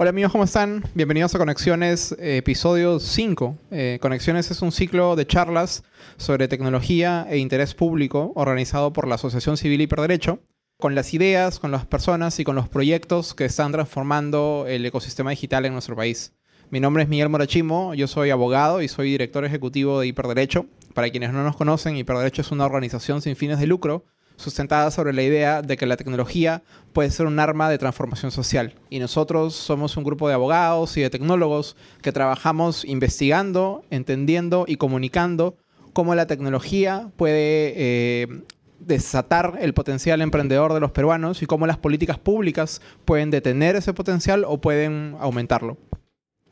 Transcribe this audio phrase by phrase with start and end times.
[0.00, 0.84] Hola amigos, ¿cómo están?
[0.94, 3.58] Bienvenidos a Conexiones, eh, episodio 5.
[3.72, 5.82] Eh, Conexiones es un ciclo de charlas
[6.18, 10.38] sobre tecnología e interés público organizado por la Asociación Civil Hiperderecho,
[10.78, 15.30] con las ideas, con las personas y con los proyectos que están transformando el ecosistema
[15.30, 16.32] digital en nuestro país.
[16.70, 20.66] Mi nombre es Miguel Morachimo, yo soy abogado y soy director ejecutivo de Hiperderecho.
[20.94, 24.04] Para quienes no nos conocen, Hiperderecho es una organización sin fines de lucro
[24.38, 26.62] sustentada sobre la idea de que la tecnología
[26.92, 28.74] puede ser un arma de transformación social.
[28.88, 34.76] Y nosotros somos un grupo de abogados y de tecnólogos que trabajamos investigando, entendiendo y
[34.76, 35.56] comunicando
[35.92, 38.42] cómo la tecnología puede eh,
[38.78, 43.92] desatar el potencial emprendedor de los peruanos y cómo las políticas públicas pueden detener ese
[43.92, 45.76] potencial o pueden aumentarlo.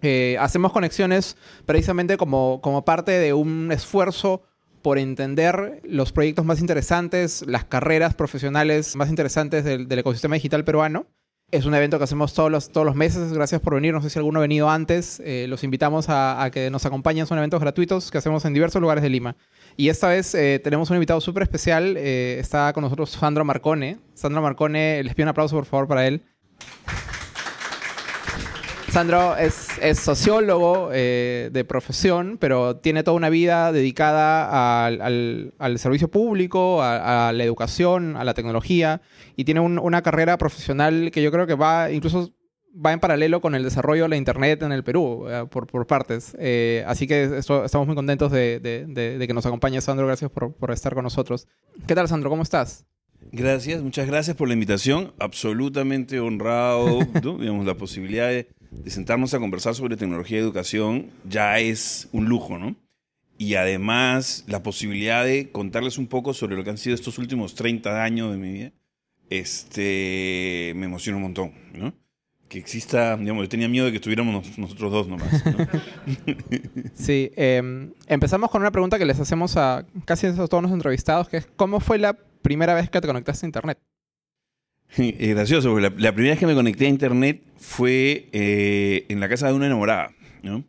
[0.02, 4.42] Eh, hacemos conexiones precisamente como, como parte de un esfuerzo
[4.86, 11.06] por entender los proyectos más interesantes, las carreras profesionales más interesantes del, ecosistema digital peruano.
[11.50, 13.32] Es un evento que hacemos todos los, todos los meses.
[13.32, 13.92] Gracias por venir.
[13.92, 15.20] No sé si alguno ha venido antes.
[15.24, 17.26] Eh, los invitamos a, que nos acompañen.
[17.26, 19.34] Son eventos gratuitos que hacemos en diversos lugares de Lima.
[19.76, 21.96] Y esta vez eh, tenemos un invitado súper especial.
[21.96, 23.98] Eh, está con nosotros Sandro Marcone.
[24.14, 26.22] Sandro Marcone, les pido un aplauso por favor para él.
[28.96, 36.82] Sandro es, sociólogo eh, de profesión, pero tiene toda una vida dedicada al, servicio público,
[36.82, 39.02] a, la educación, a la tecnología,
[39.36, 42.32] y tiene una carrera profesional que yo creo que va incluso
[42.74, 46.34] va en paralelo con el desarrollo de la Internet en el Perú, eh, por, partes.
[46.38, 50.06] Eh, así que estamos muy contentos de, que nos acompañe Sandro.
[50.06, 51.46] Gracias por estar con nosotros.
[51.86, 52.30] ¿Qué tal, Sandro?
[52.30, 52.86] ¿Cómo estás?
[53.32, 55.12] Gracias, muchas gracias por la invitación.
[55.18, 57.00] Absolutamente honrado,
[57.38, 58.48] digamos, la posibilidad de
[58.82, 62.76] de sentarnos a conversar sobre tecnología y educación ya es un lujo, ¿no?
[63.38, 67.54] Y además la posibilidad de contarles un poco sobre lo que han sido estos últimos
[67.54, 68.72] 30 años de mi vida,
[69.28, 71.92] este, me emociona un montón, ¿no?
[72.48, 75.44] Que exista, digamos, yo tenía miedo de que estuviéramos nosotros dos nomás.
[75.44, 75.66] ¿no?
[76.94, 81.28] sí, em, empezamos con una pregunta que les hacemos a casi a todos los entrevistados,
[81.28, 83.78] que es, ¿cómo fue la primera vez que te conectaste a Internet?
[84.96, 89.28] Es gracioso, porque la, primera vez que me conecté a internet fue eh, en la
[89.28, 90.64] casa de una enamorada, ¿no?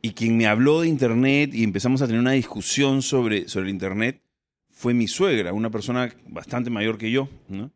[0.00, 3.70] Y quien me habló de internet y empezamos a tener una discusión sobre, sobre el
[3.70, 4.22] internet
[4.70, 7.72] fue mi suegra, una persona bastante mayor que yo, ¿no?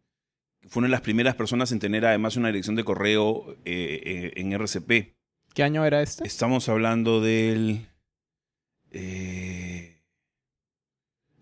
[0.68, 4.32] Fue una de las primeras personas en tener además una dirección de correo eh, eh,
[4.36, 5.16] en RCP.
[5.52, 6.24] ¿Qué año era este?
[6.24, 7.88] Estamos hablando del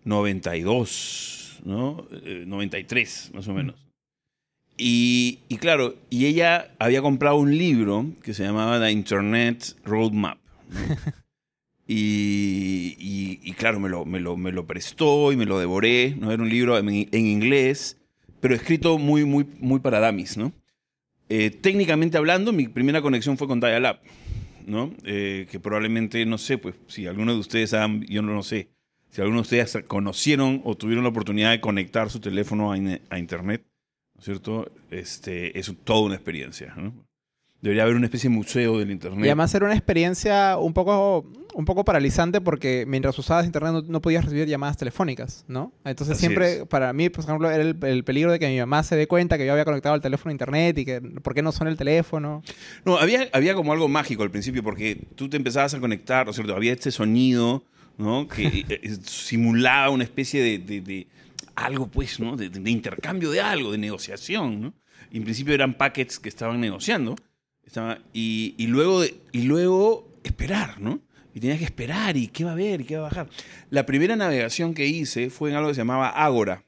[0.03, 2.07] 92, ¿no?
[2.11, 3.90] 93, más o menos.
[4.77, 10.39] Y, claro, y ella había comprado un libro que se llamaba The Internet Roadmap.
[11.87, 16.15] y, claro, me lo, me, lo, me lo, prestó y me lo devoré.
[16.17, 16.31] ¿no?
[16.31, 17.97] Era un libro en, inglés,
[18.39, 20.51] pero escrito muy, muy, muy para damis, ¿no?
[21.29, 23.99] Eh, técnicamente hablando, mi primera conexión fue con Dial-Up,
[24.65, 24.91] ¿no?
[25.05, 28.69] Eh, que probablemente, no sé, pues, si alguno de ustedes han, yo no lo sé,
[29.11, 33.63] si alguno de ustedes conocieron o tuvieron la oportunidad de conectar su teléfono a Internet,
[34.21, 34.71] ¿cierto?
[34.89, 36.73] Este, es toda una experiencia,
[37.61, 39.23] Debería haber una especie de museo del Internet.
[39.23, 44.01] Y además era una experiencia un poco, un poco paralizante porque mientras usabas Internet no,
[44.01, 45.71] podías recibir llamadas telefónicas, ¿no?
[45.85, 49.05] Entonces siempre, para mí, por ejemplo, era el, peligro de que mi mamá se dé
[49.05, 51.69] cuenta que yo había conectado el teléfono a Internet y que por qué no suena
[51.69, 52.41] el teléfono.
[52.83, 56.31] No, había, había como algo mágico al principio porque tú te empezabas a conectar, ¿no
[56.31, 56.55] es cierto?
[56.55, 57.63] Había este sonido,
[57.99, 58.27] ¿no?
[58.27, 61.05] Que eh, eh, simulaba una especie de
[61.65, 62.35] algo, pues, ¿no?
[62.35, 64.73] De, intercambio de algo, de negociación, ¿no?
[65.11, 67.15] Y en principio eran packets que estaban negociando.
[67.65, 70.99] Estaba, y, y, luego, y luego esperar, ¿no?
[71.33, 73.29] Y tenías que esperar y qué va a haber y qué va a bajar.
[73.69, 76.63] La primera navegación que hice fue en algo que se llamaba Agora,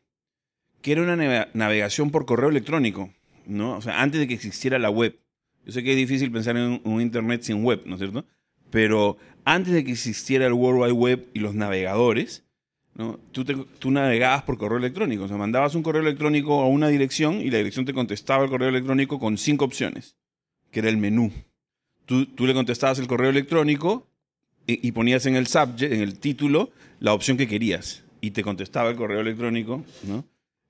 [0.82, 3.12] que era una navegación por correo electrónico,
[3.46, 3.78] ¿no?
[3.78, 5.20] O sea, antes de que existiera la web.
[5.66, 8.26] Yo sé que es difícil pensar en un internet sin web, ¿no es cierto?
[8.70, 12.44] Pero antes de que existiera el World Wide Web y los navegadores,
[12.96, 13.20] ¿no?
[13.32, 17.42] Tú, tú navegabas por correo electrónico, o sea, mandabas un correo electrónico a una dirección
[17.42, 20.16] y la dirección te contestaba el correo electrónico con cinco opciones,
[20.72, 21.32] que era el menú.
[22.06, 24.08] Tú, tú le contestabas el correo electrónico
[24.66, 28.90] y, ponías en el subject, en el título, la opción que querías y te contestaba
[28.90, 30.26] el correo electrónico, ¿no?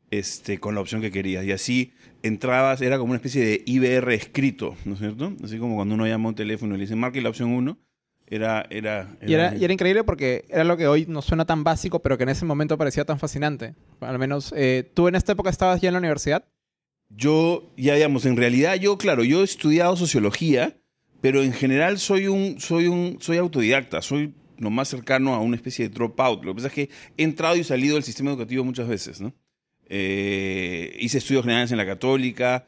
[0.09, 1.45] Este, con la opción que querías.
[1.45, 1.93] Y así
[2.23, 5.33] entrabas, era como una especie de IBR escrito, ¿no es cierto?
[5.43, 7.77] Así como cuando uno llama a un teléfono y le dice, marque la opción 1
[8.35, 12.17] era, era, y, era, increíble porque era lo que hoy nos suena tan básico, pero
[12.17, 13.75] que en ese momento parecía tan fascinante.
[13.99, 16.45] Al menos, eh, ¿tú en esta época estabas ya en la universidad?
[17.09, 20.77] Yo, ya digamos, en realidad yo, claro, yo he estudiado sociología,
[21.21, 25.55] pero en general soy un, soy un, soy autodidacta, soy lo más cercano a una
[25.55, 26.43] especie de dropout.
[26.43, 29.33] Lo que pasa es que he entrado y salido del sistema educativo muchas veces, ¿no?
[29.89, 32.67] Eh, hice estudios generales en la católica,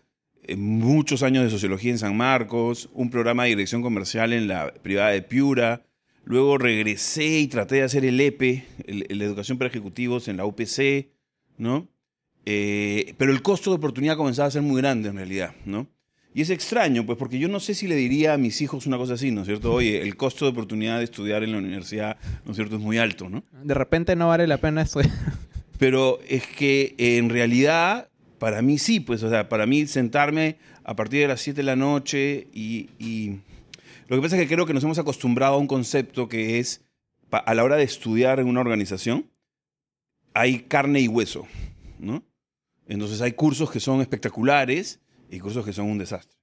[0.58, 5.10] muchos años de sociología en San Marcos, un programa de dirección comercial en la privada
[5.10, 5.84] de Piura.
[6.24, 8.66] Luego regresé y traté de hacer el EPE,
[9.10, 11.10] la educación para ejecutivos en la UPC,
[11.58, 11.88] ¿no?
[12.46, 15.88] Eh, pero el costo de oportunidad comenzaba a ser muy grande en realidad, ¿no?
[16.34, 18.98] Y es extraño, pues porque yo no sé si le diría a mis hijos una
[18.98, 19.74] cosa así, ¿no es cierto?
[19.74, 22.98] Oye, el costo de oportunidad de estudiar en la universidad, ¿no es cierto?, es muy
[22.98, 23.44] alto, ¿no?
[23.64, 25.14] De repente no vale la pena estudiar.
[25.80, 28.10] Pero es que en realidad,
[28.46, 31.64] para mí sí, pues, o sea, para mí sentarme a partir de las 7 de
[31.64, 33.40] la noche y, y...
[34.08, 36.86] Lo que pasa es que creo que nos hemos acostumbrado a un concepto que es,
[37.32, 39.32] a la hora de estudiar en una organización,
[40.36, 41.48] hay carne y hueso,
[41.98, 42.24] ¿no?
[42.88, 45.00] Entonces hay cursos que son espectaculares
[45.32, 46.38] y cursos que son un desastre.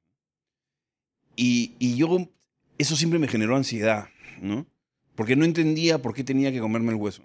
[1.37, 2.29] Y, y yo,
[2.79, 4.09] eso siempre me generó ansiedad,
[4.41, 4.67] ¿no?
[5.15, 7.23] Porque no entendía por qué tenía que comerme el hueso.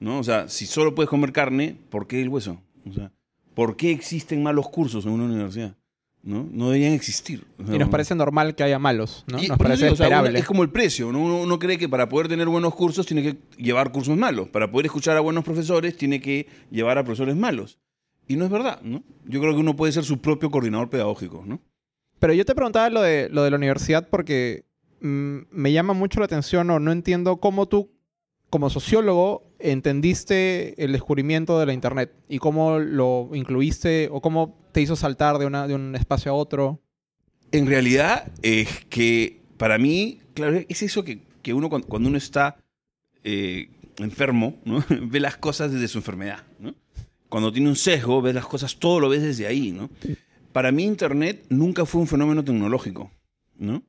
[0.00, 0.18] ¿No?
[0.18, 2.60] O sea, si solo puedes comer carne, ¿por qué el hueso?
[2.84, 3.12] O sea,
[3.56, 5.74] ¿por qué existen malos cursos en una universidad?
[6.22, 6.46] ¿no?
[6.52, 7.46] No deberían existir.
[7.58, 9.42] O sea, Y nos parece normal que haya malos, ¿no?
[9.42, 11.20] y Nos parece digo, o sea, es como el precio, ¿no?
[11.20, 14.48] Uno, uno cree que para poder tener buenos cursos tiene que llevar cursos malos.
[14.48, 17.78] Para poder escuchar a buenos profesores tiene que llevar a profesores malos.
[18.28, 19.02] Y no es verdad, ¿no?
[19.24, 21.60] Yo creo que uno puede ser su propio coordinador pedagógico, ¿no?
[22.18, 24.64] Pero yo te preguntaba lo de, lo de la universidad porque
[25.00, 27.90] mm, me llama mucho la atención o no entiendo cómo tú,
[28.50, 34.80] como sociólogo, entendiste el descubrimiento de la Internet y cómo lo incluiste o cómo te
[34.80, 36.80] hizo saltar de, una, de un espacio a otro.
[37.52, 42.56] En realidad, es que para mí, claro, es eso que, que uno cuando, uno está
[43.24, 44.84] eh, enfermo, ¿no?
[45.02, 46.74] ve las cosas desde su enfermedad, ¿no?
[47.28, 49.90] Cuando tiene un sesgo, ve las cosas, todo lo ves desde ahí, ¿no?
[50.52, 53.10] Para mí Internet nunca fue un fenómeno tecnológico,
[53.58, 53.82] ¿no?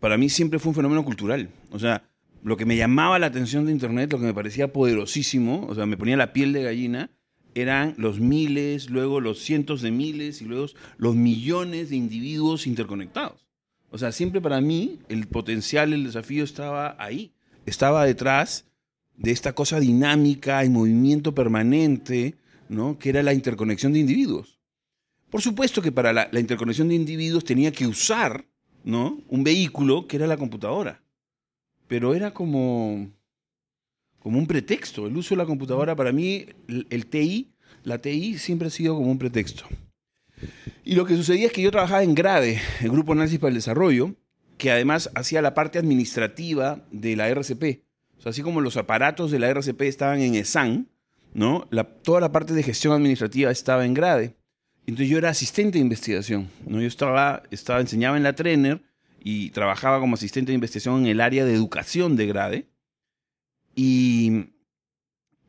[0.00, 1.50] Para mí siempre fue un fenómeno cultural.
[1.70, 2.02] O sea,
[2.42, 5.86] lo que me llamaba la atención de Internet, lo que me parecía poderosísimo, o sea,
[5.86, 7.10] me ponía la piel de gallina,
[7.54, 13.48] eran los miles, luego los cientos de miles y luego los millones de individuos interconectados.
[13.90, 17.32] O sea, siempre para mí el potencial, el desafío estaba ahí.
[17.66, 18.66] Estaba detrás
[19.16, 22.36] de esta cosa dinámica y movimiento permanente,
[22.68, 22.98] ¿no?
[22.98, 24.58] Que era la interconexión de individuos.
[25.30, 28.46] Por supuesto que para la, la interconexión de individuos tenía que usar,
[28.84, 29.22] ¿no?
[29.28, 31.02] Un vehículo que era la computadora.
[31.88, 33.10] Pero era como,
[34.20, 35.06] como un pretexto.
[35.06, 39.10] El uso de la computadora para mí, el, TI, la TI siempre ha sido como
[39.10, 39.64] un pretexto.
[40.84, 43.56] Y lo que sucedía es que yo trabajaba en GRADE, el Grupo Análisis para el
[43.56, 44.14] Desarrollo,
[44.56, 47.84] que además hacía la parte administrativa de la RCP.
[48.24, 50.88] Así como los aparatos de la RCP estaban en ESAN,
[51.32, 51.68] ¿no?
[52.02, 54.36] Toda la parte de gestión administrativa estaba en GRADE.
[54.86, 56.80] Entonces yo era asistente de investigación, ¿no?
[56.80, 58.82] Yo estaba, estaba, enseñaba en la Trainer
[59.20, 62.68] y trabajaba como asistente de investigación en el área de educación de GRADE.
[63.74, 64.50] Y,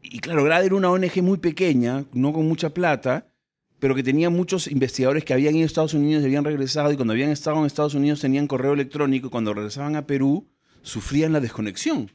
[0.01, 3.33] y claro, GRADE era una ONG muy pequeña, no con mucha plata,
[3.79, 6.95] pero que tenía muchos investigadores que habían ido a Estados Unidos y habían regresado, y
[6.95, 10.49] cuando habían estado en Estados Unidos tenían correo electrónico, y cuando regresaban a Perú
[10.81, 12.11] sufrían la desconexión.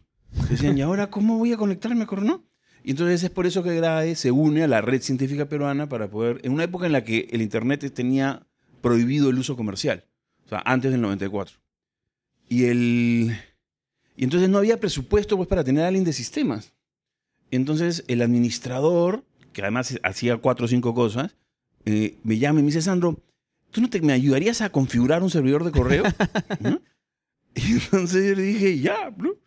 [0.51, 2.45] Decían, ¿y ahora cómo voy a conectarme con no?
[2.83, 6.11] Y entonces es por eso que GRAE se une a la red científica peruana para
[6.11, 8.47] poder, en una época en la que el Internet tenía
[8.83, 10.05] prohibido el uso comercial,
[10.55, 11.57] sea, antes del 94.
[12.49, 13.37] Y, el,
[14.17, 16.73] y entonces no había presupuesto pues, para tener a alguien de sistemas.
[17.51, 21.37] Entonces el administrador, que además hacía cuatro o cinco cosas,
[21.85, 23.21] eh, me llama y me dice, Sandro,
[23.71, 26.05] ¿tú no te, me ayudarías a configurar un servidor de correo?
[26.61, 26.81] ¿No?
[27.55, 29.39] Y entonces yo le dije, ya, bro.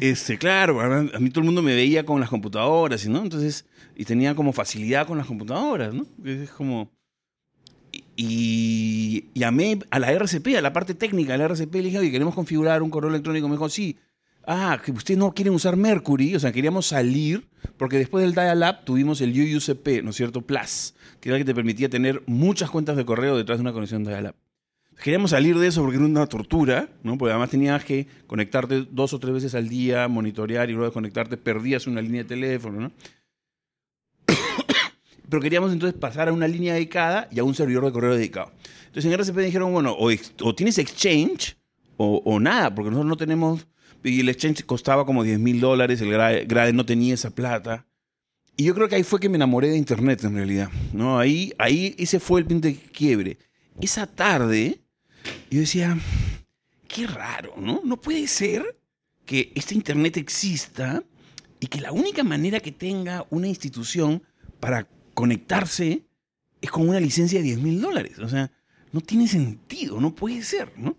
[0.00, 3.22] Este, claro, a a mí todo el mundo me veía con las computadoras, ¿no?
[3.22, 6.06] Entonces, y tenía como facilidad con las computadoras, ¿no?
[6.24, 6.95] Es como...
[8.16, 12.10] Y, llamé a la RCP, a la parte técnica de la RCP, le dije, oye,
[12.10, 13.48] queremos configurar un correo electrónico.
[13.48, 13.96] Me sí.
[14.48, 18.84] Ah, que ustedes no quieren usar Mercury, o sea, queríamos salir, porque después del dial-up
[18.84, 20.40] tuvimos el UUCP, ¿no es cierto?
[20.42, 23.72] Plus, que era el que te permitía tener muchas cuentas de correo detrás de una
[23.72, 24.36] conexión dial-up.
[25.02, 27.18] Queríamos salir de eso porque era una tortura, ¿no?
[27.18, 30.92] Porque además tenías que conectarte dos o tres veces al día, monitorear y luego de
[30.92, 32.92] conectarte perdías una línea de teléfono, ¿no?
[35.28, 38.52] Pero queríamos entonces pasar a una línea dedicada y a un servidor de correo dedicado.
[38.86, 41.56] Entonces en RCP dijeron, bueno, o, tienes Exchange
[41.96, 43.66] o, o nada, porque nosotros no tenemos...
[44.04, 47.86] Y el Exchange costaba como 10 mil dólares, el Grade, Grade no tenía esa plata.
[48.56, 51.18] Y yo creo que ahí fue que me enamoré de Internet en realidad, ¿no?
[51.18, 53.36] Ahí, ahí ese fue el punto de quiebre.
[53.80, 54.80] Esa tarde
[55.50, 55.98] yo decía,
[56.88, 57.82] qué raro, ¿no?
[57.84, 58.78] No puede ser
[59.24, 61.02] que este Internet exista
[61.60, 64.22] y que la única manera que tenga una institución
[64.60, 66.04] para conectarse
[66.60, 68.18] es con una licencia de 10 mil dólares.
[68.18, 68.52] O sea,
[68.92, 70.94] no tiene sentido, no puede ser, ¿no?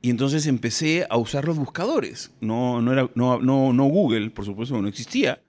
[0.00, 2.30] Y entonces empecé a usar los buscadores.
[2.40, 5.42] No, no, era, no, no, no Google, por supuesto, no existía.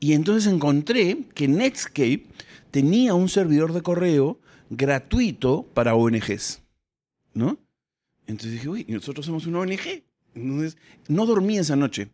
[0.00, 2.26] Y entonces encontré que Netscape
[2.70, 6.62] tenía un servidor de correo gratuito para ONGs,
[7.34, 7.58] ¿no?
[8.26, 10.02] Entonces dije, uy, ¿y nosotros somos una ONG?
[10.34, 10.76] Entonces,
[11.06, 12.10] no dormí esa noche.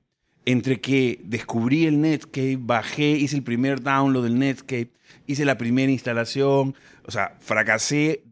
[0.46, 4.90] Entre que descubrí el Netscape, bajé, hice el primer download del Netscape,
[5.26, 8.24] hice la primera instalación, o sea, fracasé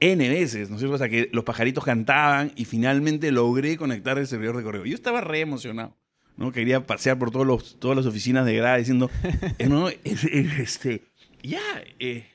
[0.00, 0.94] N veces, ¿no es cierto?
[0.94, 4.86] O sea, que los pajaritos cantaban y finalmente logré conectar el servidor de correo.
[4.86, 5.94] Yo estaba re emocionado,
[6.36, 6.52] ¿no?
[6.52, 9.10] Quería pasear por todos los, todas las oficinas de grada diciendo,
[9.68, 11.02] no, eh, eh, este,
[11.42, 11.60] ya,
[11.98, 12.26] eh,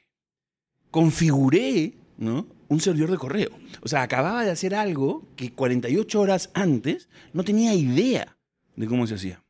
[0.91, 2.47] configuré, ¿no?
[2.67, 3.49] Un servidor de correo.
[3.81, 8.34] O sea, acababa de hacer algo que 48 horas antes no tenía idea
[8.75, 9.43] de cómo se hacía.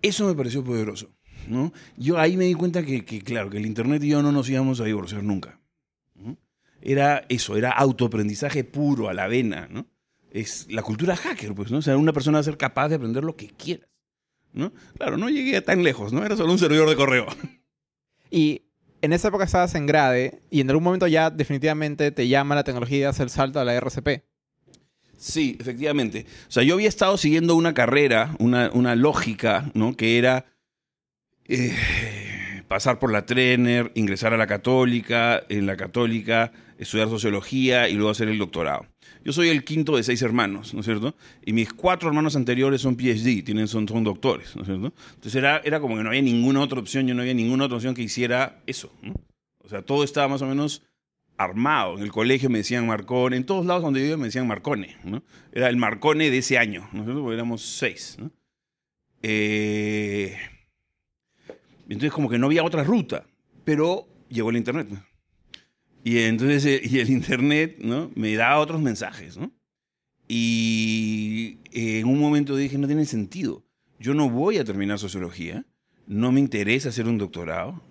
[0.00, 1.14] Eso me pareció poderoso,
[1.48, 1.72] ¿no?
[1.96, 4.48] Yo ahí me di cuenta que, que, claro, que el Internet y yo no nos
[4.50, 5.60] íbamos a divorciar nunca.
[6.84, 9.86] Era eso, era autoaprendizaje puro, a la vena, ¿no?
[10.32, 11.78] Es la cultura hacker, pues, ¿no?
[11.78, 13.88] O sea, una persona va a ser capaz de aprender lo que quieras,
[14.52, 14.72] ¿no?
[14.96, 16.24] Claro, no llegué tan lejos, ¿no?
[16.24, 17.26] Era solo un servidor de correo.
[18.30, 18.62] Y
[19.02, 22.64] en esa época estabas en grade y en algún momento ya definitivamente te llama la
[22.64, 24.24] tecnología y hace el salto a la RCP.
[25.22, 26.26] Sí, efectivamente.
[26.48, 29.96] O sea, yo había estado siguiendo una carrera, una, una lógica, ¿no?
[29.96, 30.46] Que era
[31.44, 31.76] eh,
[32.66, 38.10] pasar por la Trener, ingresar a la Católica, en la Católica estudiar sociología y luego
[38.10, 38.86] hacer el doctorado.
[39.24, 41.14] Yo soy el quinto de seis hermanos, ¿no es cierto?
[41.46, 44.92] Y mis cuatro hermanos anteriores son PhD, tienen, son, son doctores, ¿no es cierto?
[45.14, 47.76] Entonces era, era como que no había ninguna otra opción, yo no había ninguna otra
[47.76, 48.92] opción que hiciera eso.
[49.58, 50.82] O sea, todo estaba más o menos
[51.36, 51.96] armado.
[51.96, 54.96] En el colegio me decían Marcone, en todos lados donde yo iba me decían Marcone.
[55.52, 57.22] Era el Marcone de ese año, ¿no es cierto?
[57.22, 58.30] Porque éramos seis, ¿no?
[59.22, 60.36] Eh...
[61.88, 63.26] Entonces como que no había otra ruta,
[63.64, 64.88] pero llegó el Internet.
[66.04, 67.78] Y entonces eh, y el Internet
[68.14, 69.38] me daba otros mensajes.
[70.26, 73.64] Y en un momento dije, no tiene sentido.
[73.98, 75.66] Yo no voy a terminar sociología,
[76.06, 77.82] no me interesa hacer un doctorado.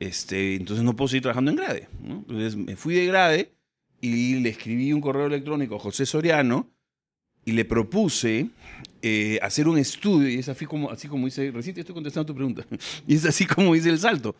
[0.00, 1.88] Este, entonces no puedo seguir trabajando en grade.
[2.04, 3.54] Entonces me fui de grade
[4.00, 6.68] y le escribí un correo electrónico a José Soriano
[7.44, 8.50] y le propuse
[9.02, 12.34] eh, hacer un estudio, y es así como, así como dice, recién estoy contestando tu
[12.34, 12.66] pregunta,
[13.06, 14.36] y es así como dice el salto.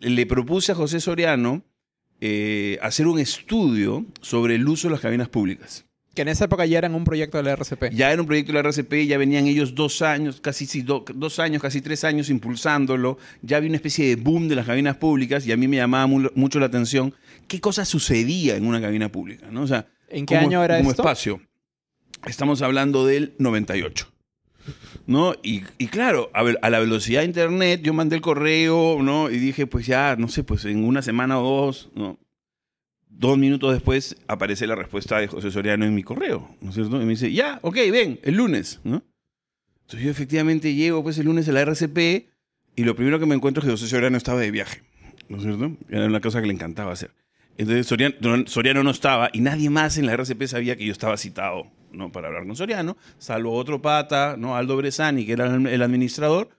[0.00, 1.62] Le propuse a José Soriano
[2.20, 5.87] eh, hacer un estudio sobre el uso de las cabinas públicas.
[6.18, 7.90] Que en esa época ya eran un proyecto de la RCP.
[7.92, 11.04] Ya era un proyecto de la RCP, ya venían ellos dos años, casi sí, do,
[11.14, 13.18] dos años, casi tres años impulsándolo.
[13.40, 16.08] Ya había una especie de boom de las cabinas públicas y a mí me llamaba
[16.08, 17.14] mu mucho la atención
[17.46, 19.46] qué cosa sucedía en una cabina pública.
[19.52, 19.62] ¿no?
[19.62, 21.02] O sea, ¿En qué como, año era como esto?
[21.02, 21.40] espacio.
[22.26, 24.12] Estamos hablando del 98.
[25.06, 25.36] ¿No?
[25.44, 29.30] Y, y claro, a, ver, a, la velocidad de internet, yo mandé el correo, ¿no?
[29.30, 32.18] Y dije, pues ya, no sé, pues en una semana o dos, ¿no?
[33.18, 37.02] Dos minutos después aparece la respuesta de José Soriano en mi correo, ¿no es cierto?
[37.02, 39.02] Y me dice, ya, ok, ven, el lunes, ¿no?
[39.80, 41.98] Entonces yo efectivamente llego pues el lunes a la RCP
[42.76, 44.82] y lo primero que me encuentro es que José Soriano estaba de viaje,
[45.28, 45.76] ¿no es cierto?
[45.88, 47.10] Era una cosa que le encantaba hacer.
[47.56, 51.16] Entonces Soriano, Soriano no estaba y nadie más en la RCP sabía que yo estaba
[51.16, 52.12] citado ¿no?
[52.12, 54.54] para hablar con Soriano, salvo otro pata, ¿no?
[54.54, 56.50] Aldo Bresani, que era el administrador.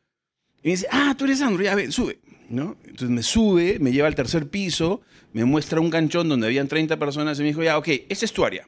[0.62, 2.20] Y me dice, ah, tú eres Sandro, ya ven, sube.
[2.50, 2.76] ¿no?
[2.84, 5.02] Entonces me sube, me lleva al tercer piso,
[5.34, 8.34] me muestra un canchón donde habían 30 personas y me dijo, ya, ok, esta es
[8.34, 8.68] tu área.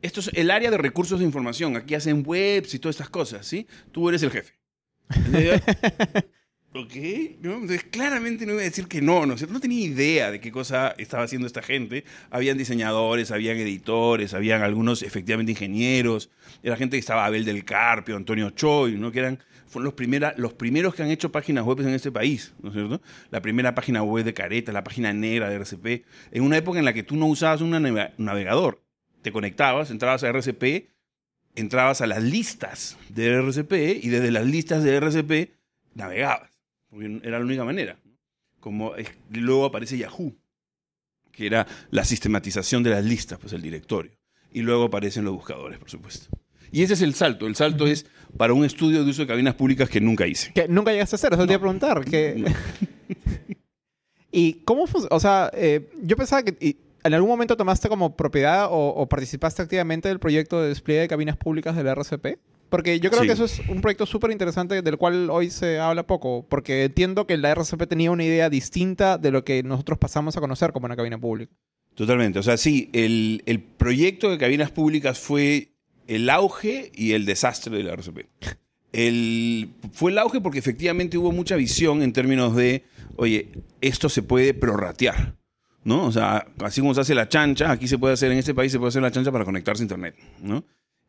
[0.00, 1.76] Esto es el área de recursos de información.
[1.76, 3.66] Aquí hacen webs y todas estas cosas, ¿sí?
[3.90, 4.54] Tú eres el jefe.
[6.78, 6.94] Ok.
[6.94, 9.34] Entonces claramente no iba a decir que no, ¿no?
[9.34, 12.04] no tenía idea de qué cosa estaba haciendo esta gente.
[12.30, 16.30] Habían diseñadores, habían editores, habían algunos efectivamente ingenieros.
[16.62, 19.10] Era gente que estaba Abel del Carpio, Antonio Choi, ¿no?
[19.10, 22.68] Que eran fueron los, los primeros que han hecho páginas web en este país, ¿no
[22.68, 23.02] es cierto?
[23.30, 26.84] La primera página web de Careta, la página negra de RCP, en una época en
[26.84, 28.82] la que tú no usabas un navegador.
[29.22, 30.88] Te conectabas, entrabas a RCP,
[31.56, 35.52] entrabas a las listas de RCP y desde las listas de RCP
[35.94, 36.57] navegabas,
[36.90, 37.98] porque era la única manera.
[38.60, 38.92] Como
[39.30, 40.34] luego aparece Yahoo,
[41.32, 44.12] que era la sistematización de las listas, pues el directorio.
[44.52, 46.28] Y luego aparecen los buscadores, por supuesto.
[46.70, 47.46] Y ese es el salto.
[47.46, 50.52] El salto es para un estudio de uso de cabinas públicas que nunca hice.
[50.52, 51.46] Que nunca llegaste a hacer, eso no.
[51.46, 52.04] te iba a preguntar.
[52.04, 52.34] Que...
[52.36, 52.48] No.
[54.30, 55.02] ¿Y cómo fue?
[55.10, 59.08] O sea, eh, yo pensaba que y, en algún momento tomaste como propiedad o, o,
[59.08, 62.38] participaste activamente del proyecto de despliegue de cabinas públicas de la RCP.
[62.68, 63.26] Porque yo creo sí.
[63.28, 66.46] que eso es un proyecto súper interesante del cual hoy se habla poco.
[66.48, 70.40] Porque entiendo que la RCP tenía una idea distinta de lo que nosotros pasamos a
[70.40, 71.52] conocer como una cabina pública.
[71.94, 72.38] Totalmente.
[72.38, 75.72] O sea, sí, el, el proyecto de cabinas públicas fue
[76.06, 78.26] el auge y el desastre de la RCP.
[78.92, 82.84] El, fue el auge porque efectivamente hubo mucha visión en términos de,
[83.16, 83.48] oye,
[83.80, 85.36] esto se puede prorratear,
[85.84, 86.06] ¿no?
[86.06, 88.72] O sea, así como se hace la chancha, aquí se puede hacer, en este país
[88.72, 90.64] se puede hacer la chancha para conectarse a Internet, ¿no?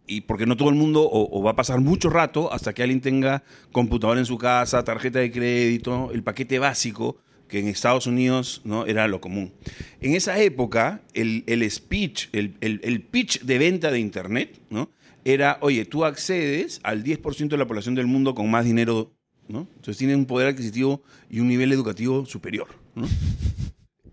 [0.09, 2.99] Y porque no todo el mundo, o, va a pasar mucho rato hasta que alguien
[2.99, 8.61] tenga computador en su casa, tarjeta de crédito, el paquete básico, que en Estados Unidos
[8.63, 8.85] ¿no?
[8.87, 9.53] era lo común.
[10.01, 14.89] En esa época, el, el speech, el, el- el pitch de venta de Internet, ¿no?
[15.25, 19.11] era, oye, tú accedes al 10% de la población del mundo con más dinero,
[19.47, 19.67] ¿no?
[19.75, 23.05] Entonces tienen un poder adquisitivo y un nivel educativo superior, ¿no?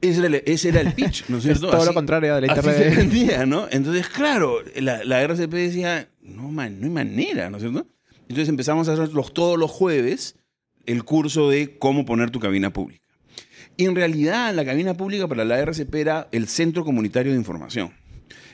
[0.00, 1.70] Ese era, el, ese era el pitch, ¿no es Es cierto?
[1.70, 2.92] todo lo contrario de la así Internet.
[2.92, 3.66] se vendía, ¿no?
[3.70, 7.86] Entonces, claro, la, la RCP decía, no, man, no hay manera, ¿no es cierto?
[8.22, 10.36] Entonces empezamos a hacer los, todos los jueves
[10.86, 13.06] el curso de cómo poner tu cabina pública.
[13.76, 17.92] Y en realidad la cabina pública para la RCP era el Centro Comunitario de Información.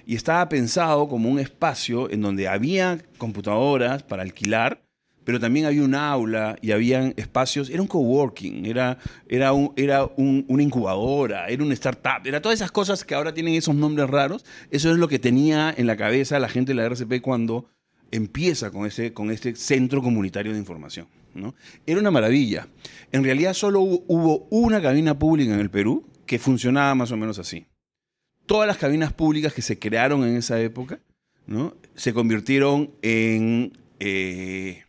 [0.04, 4.82] Y estaba pensado como un espacio en donde había computadoras para alquilar,
[5.24, 8.98] pero también había un aula y habían espacios, era un coworking, era,
[9.28, 13.32] era, un, era un- una incubadora, era una startup, era todas esas cosas que ahora
[13.34, 14.44] tienen esos nombres raros.
[14.70, 17.66] Eso es lo que tenía en la cabeza la gente de la RCP cuando
[18.10, 21.06] empieza con, ese, con este centro comunitario de información.
[21.34, 21.54] ¿no?
[21.86, 22.68] Era una maravilla.
[23.10, 27.38] En realidad solo hubo, una cabina pública en el Perú que funcionaba más o menos
[27.38, 27.66] así.
[28.44, 31.00] Todas las cabinas públicas que se crearon en esa época
[31.46, 31.74] ¿no?
[31.94, 34.82] se convirtieron en eh,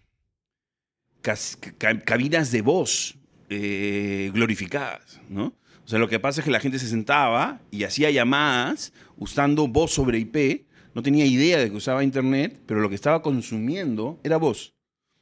[2.05, 3.17] cabinas de voz
[3.49, 5.21] eh, glorificadas.
[5.29, 5.53] ¿no?
[5.85, 9.67] O sea, lo que pasa es que la gente se sentaba y hacía llamadas usando
[9.67, 10.65] voz sobre IP.
[10.95, 14.73] No tenía idea de que usaba Internet, pero lo que estaba consumiendo era voz.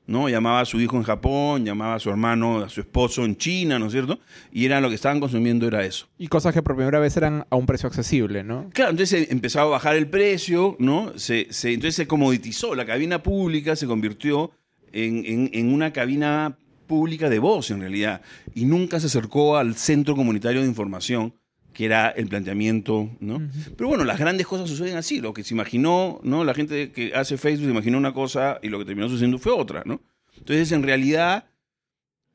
[0.08, 0.28] ¿no?
[0.28, 3.80] Llamaba a su hijo en Japón, llamaba a su hermano, a su esposo en China,
[3.80, 4.20] ¿no es cierto?
[4.52, 6.10] Y era lo que estaban consumiendo era eso.
[6.18, 8.70] Y cosas que por primera vez eran a un precio accesible, ¿no?
[8.74, 11.18] Claro, entonces empezó a bajar el precio, ¿no?
[11.18, 12.76] Se, se- entonces se comoditizó.
[12.76, 14.52] La cabina pública se convirtió
[14.94, 16.58] en, en- en una cabina
[16.88, 18.22] pública de voz, en realidad.
[18.54, 21.34] Y nunca se acercó al centro comunitario de información,
[21.74, 23.42] que era el planteamiento, ¿no?
[23.78, 25.22] Pero bueno, las grandes cosas suceden así.
[25.22, 26.44] Lo que se imaginó, ¿no?
[26.44, 29.54] La gente que hace Facebook se imaginó una cosa y lo que terminó sucediendo fue
[29.54, 30.02] otra, ¿no?
[30.38, 31.46] Entonces, en realidad,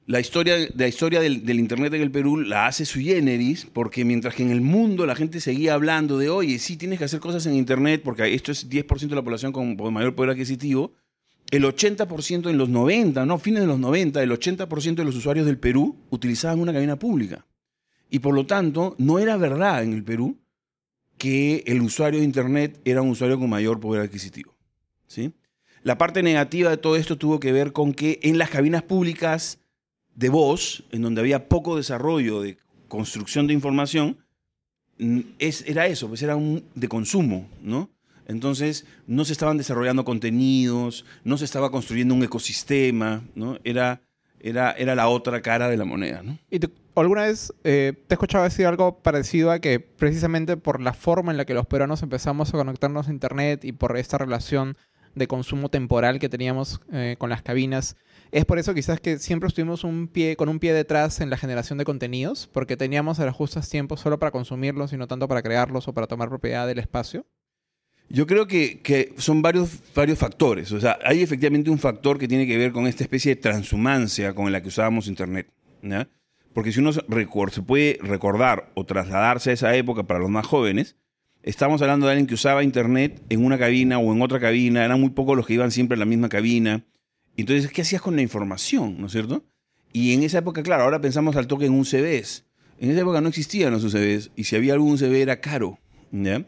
[0.06, 4.04] la historia, la historia del, del Internet en el Perú la hace sui generis, porque
[4.06, 7.18] mientras que en el mundo la gente seguía hablando de, oye, sí, tienes que hacer
[7.20, 10.94] cosas en Internet, porque esto es 10% de la población con mayor poder adquisitivo,
[11.50, 15.46] el 80% en los 90, no, fines de los 90, el 80% de los usuarios
[15.46, 17.46] del Perú utilizaban una cabina pública.
[18.11, 20.38] Y por lo tanto, no era verdad en el Perú
[21.18, 24.54] que el usuario de Internet era un usuario con mayor poder adquisitivo.
[25.06, 25.32] ¿sí?
[25.82, 29.59] La parte negativa de todo esto tuvo que ver con que en las cabinas públicas
[30.14, 34.18] de voz, en donde había poco desarrollo de construcción de información,
[35.38, 37.90] es, era eso, pues era un de consumo, ¿no?
[38.26, 43.58] Entonces no se estaban desarrollando contenidos, no se estaba construyendo un ecosistema, ¿no?
[43.64, 44.02] Era,
[44.40, 46.38] era, era la otra cara de la moneda, ¿no?
[46.50, 46.60] ¿Y
[46.96, 51.30] alguna vez eh, te he escuchado decir algo parecido a que precisamente por la forma
[51.30, 54.76] en la que los peruanos empezamos a conectarnos a Internet y por esta relación
[55.14, 57.96] de consumo temporal que teníamos eh, con las cabinas,
[58.32, 61.36] es por eso quizás que siempre estuvimos un pie, con un pie detrás en la
[61.36, 65.28] generación de contenidos, porque teníamos a los justos tiempos solo para consumirlos y no tanto
[65.28, 67.24] para crearlos o para tomar propiedad del espacio.
[68.09, 70.71] Yo creo que, que son varios, varios factores.
[70.73, 74.35] O sea, hay efectivamente un factor que tiene que ver con esta especie de transhumancia
[74.35, 75.49] con la que usábamos Internet.
[75.83, 76.09] ¿ya?
[76.53, 77.03] Porque si uno se
[77.62, 80.97] puede recordar o trasladarse a esa época para los más jóvenes,
[81.42, 85.01] estamos hablando de alguien que usaba Internet en una cabina o en otra cabina, eran
[85.01, 86.85] muy pocos los que iban siempre en la misma cabina.
[87.37, 89.45] Entonces, ¿qué hacías con la información, no es cierto?
[89.92, 92.45] Y en esa época, claro, ahora pensamos al toque en un CBs.
[92.79, 95.79] En esa época no existían los UCBs y si había algún CB era caro.
[96.12, 96.45] ¿ya?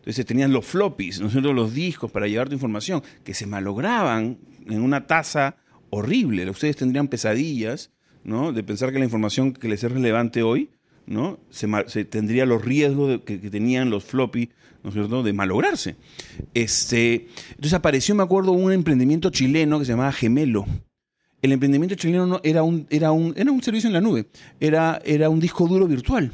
[0.00, 1.52] Entonces tenían los floppies, ¿no es cierto?
[1.52, 5.56] Los discos para llevar tu información, que se malograban en una tasa
[5.90, 6.48] horrible.
[6.48, 7.90] Ustedes tendrían pesadillas,
[8.24, 8.52] ¿no?
[8.52, 10.70] De pensar que la información que les es relevante hoy,
[11.06, 11.38] ¿no?
[11.50, 14.50] Se, tendría los riesgos que, tenían los floppy,
[14.82, 15.22] ¿no es cierto?
[15.22, 15.96] De malograrse.
[16.54, 20.66] Este, entonces apareció, me acuerdo, un emprendimiento chileno que se llamaba Gemelo.
[21.42, 24.26] El emprendimiento chileno no- era, un, era, un, era un servicio en la nube,
[24.60, 26.30] era, era un disco duro virtual.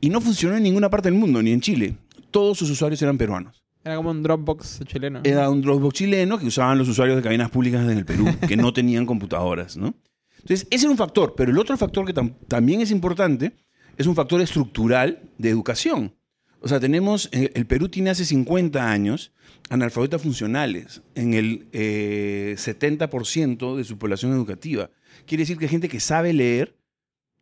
[0.00, 1.96] Y no funcionó en ninguna parte del mundo, ni en Chile.
[2.34, 3.62] Todos sus usuarios eran peruanos.
[3.84, 5.20] Era como un Dropbox chileno.
[5.22, 8.56] Era un Dropbox chileno que usaban los usuarios de cabinas públicas en el Perú, que
[8.56, 9.94] no tenían computadoras, ¿no?
[10.40, 13.52] Entonces, ese era un factor, pero el otro factor que tam- también es importante
[13.96, 16.12] es un factor estructural de educación.
[16.58, 19.32] O sea, tenemos, eh, el Perú tiene hace 50 años
[19.70, 24.90] analfabetas funcionales en el eh, 70% de su población educativa.
[25.24, 26.76] Quiere decir que hay gente que sabe leer,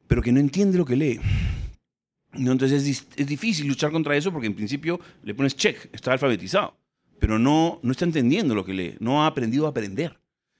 [0.07, 1.19] pero que no entiende lo que lee.
[2.35, 6.77] Entonces es, es difícil luchar contra eso porque en principio le pones check, está alfabetizado,
[7.19, 10.19] pero no, no está entendiendo lo que lee, no ha aprendido a aprender.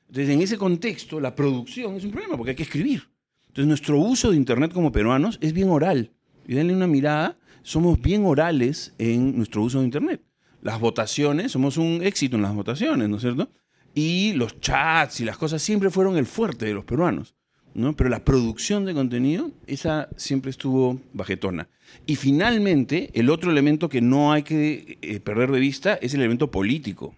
[0.09, 3.09] Entonces en ese contexto la producción es un problema porque hay que escribir.
[3.49, 6.11] Entonces nuestro uso de Internet como peruanos es bien oral.
[6.47, 10.23] Y denle una mirada, somos bien orales en nuestro uso de Internet.
[10.61, 13.51] Las votaciones, somos un éxito en las votaciones, ¿no es cierto?
[13.95, 17.35] Y los chats y las cosas siempre fueron el fuerte de los peruanos.
[17.75, 17.95] ¿No?
[17.95, 21.69] Pero la producción de contenido, esa siempre estuvo bajetona.
[22.07, 26.21] Y finalmente, el otro elemento que no hay que eh, perder de vista es el
[26.21, 27.17] elemento político.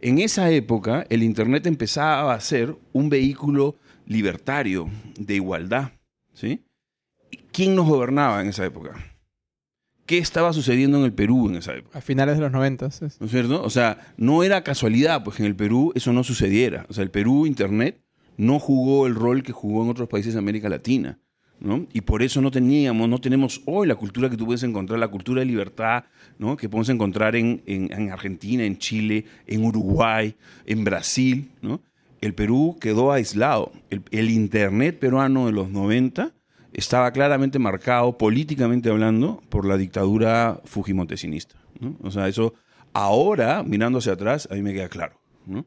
[0.00, 5.92] En esa época, el Internet empezaba a ser un vehículo libertario, de igualdad.
[6.34, 6.64] ¿sí?
[7.52, 8.94] ¿Quién nos gobernaba en esa época?
[10.04, 11.98] ¿Qué estaba sucediendo en el Perú en esa época?
[11.98, 12.90] A finales de los 90.
[12.92, 13.06] sí.
[13.18, 13.62] ¿No es cierto?
[13.62, 16.86] O sea, no era casualidad, pues que en el Perú eso no sucediera.
[16.88, 18.00] O sea, el Perú, Internet,
[18.36, 21.18] no jugó el rol que jugó en otros países de América Latina.
[21.58, 21.86] ¿no?
[21.94, 25.08] Y por eso no teníamos, no tenemos hoy la cultura que tú puedes encontrar, la
[25.08, 26.04] cultura de libertad,
[26.38, 26.54] ¿no?
[26.54, 30.34] que podemos encontrar en, en- en Argentina, en Chile, en Uruguay,
[30.66, 31.50] en Brasil.
[32.20, 33.72] El Perú quedó aislado.
[34.10, 36.34] El, Internet peruano de los 90
[36.74, 41.56] estaba claramente marcado, políticamente hablando, por la dictadura fujimotesinista.
[42.02, 42.52] O sea, eso
[42.92, 45.18] ahora, mirando hacia atrás, a mí me queda claro.
[45.46, 45.64] ¿no?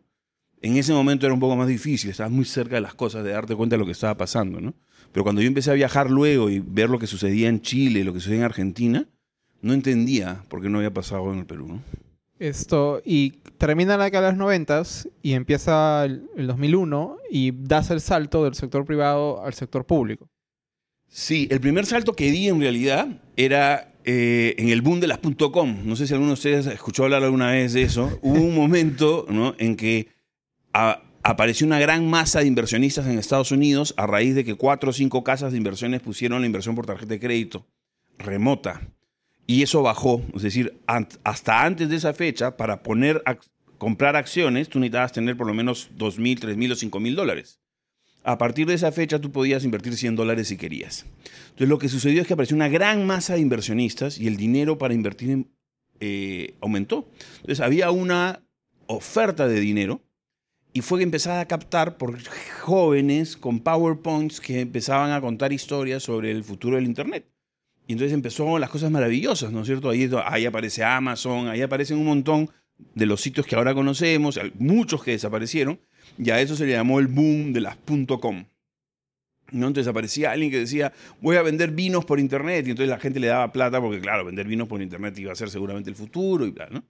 [0.61, 3.31] En ese momento era un poco más difícil, estabas muy cerca de las cosas, de
[3.31, 4.73] darte cuenta de lo que estaba pasando, ¿no?
[5.11, 8.13] Pero cuando yo empecé a viajar luego y ver lo que sucedía en Chile, lo
[8.13, 9.07] que sucedía en Argentina,
[9.61, 11.83] no entendía por qué no había pasado en el Perú, ¿no?
[12.39, 14.83] Esto, y termina la década de los 90
[15.21, 20.29] y empieza el, el 2001 y das el salto del sector privado al sector público.
[21.09, 25.19] Sí, el primer salto que di en realidad era eh, en el boom de las
[25.51, 25.77] .com.
[25.83, 28.19] No sé si alguno de ustedes escuchó hablar alguna vez de eso.
[28.21, 29.55] Hubo un momento ¿no?
[29.57, 30.07] en que
[31.23, 34.93] apareció una gran masa de inversionistas en Estados Unidos a raíz de que cuatro o
[34.93, 37.65] cinco casas de inversiones pusieron la inversión por tarjeta de crédito
[38.19, 38.81] remota.
[39.47, 40.21] Y eso bajó.
[40.35, 43.23] Es decir, hasta antes de esa fecha, para poner
[43.77, 47.59] comprar acciones, tú necesitabas tener por lo menos 2.000, 3.000 o 5.000 dólares.
[48.23, 51.05] A partir de esa fecha tú podías invertir 100 dólares si querías.
[51.45, 54.77] Entonces lo que sucedió es que apareció una gran masa de inversionistas y el dinero
[54.77, 55.47] para invertir
[55.99, 57.09] eh, aumentó.
[57.37, 58.43] Entonces había una
[58.87, 60.01] oferta de dinero
[60.73, 62.17] y fue que empezaba a captar por
[62.61, 67.25] jóvenes con PowerPoints que empezaban a contar historias sobre el futuro del Internet.
[67.87, 69.89] Y entonces empezó las cosas maravillosas, ¿no es cierto?
[69.89, 72.49] Ahí, ahí aparece Amazon, ahí aparecen un montón
[72.93, 75.79] de los sitios que ahora conocemos, muchos que desaparecieron,
[76.17, 77.77] y a eso se le llamó el boom de las
[78.21, 78.45] .com.
[79.51, 79.67] ¿no?
[79.67, 83.19] Entonces aparecía alguien que decía, voy a vender vinos por internet, y entonces la gente
[83.19, 86.45] le daba plata porque, claro, vender vinos por internet iba a ser seguramente el futuro
[86.45, 86.83] y bla, ¿no?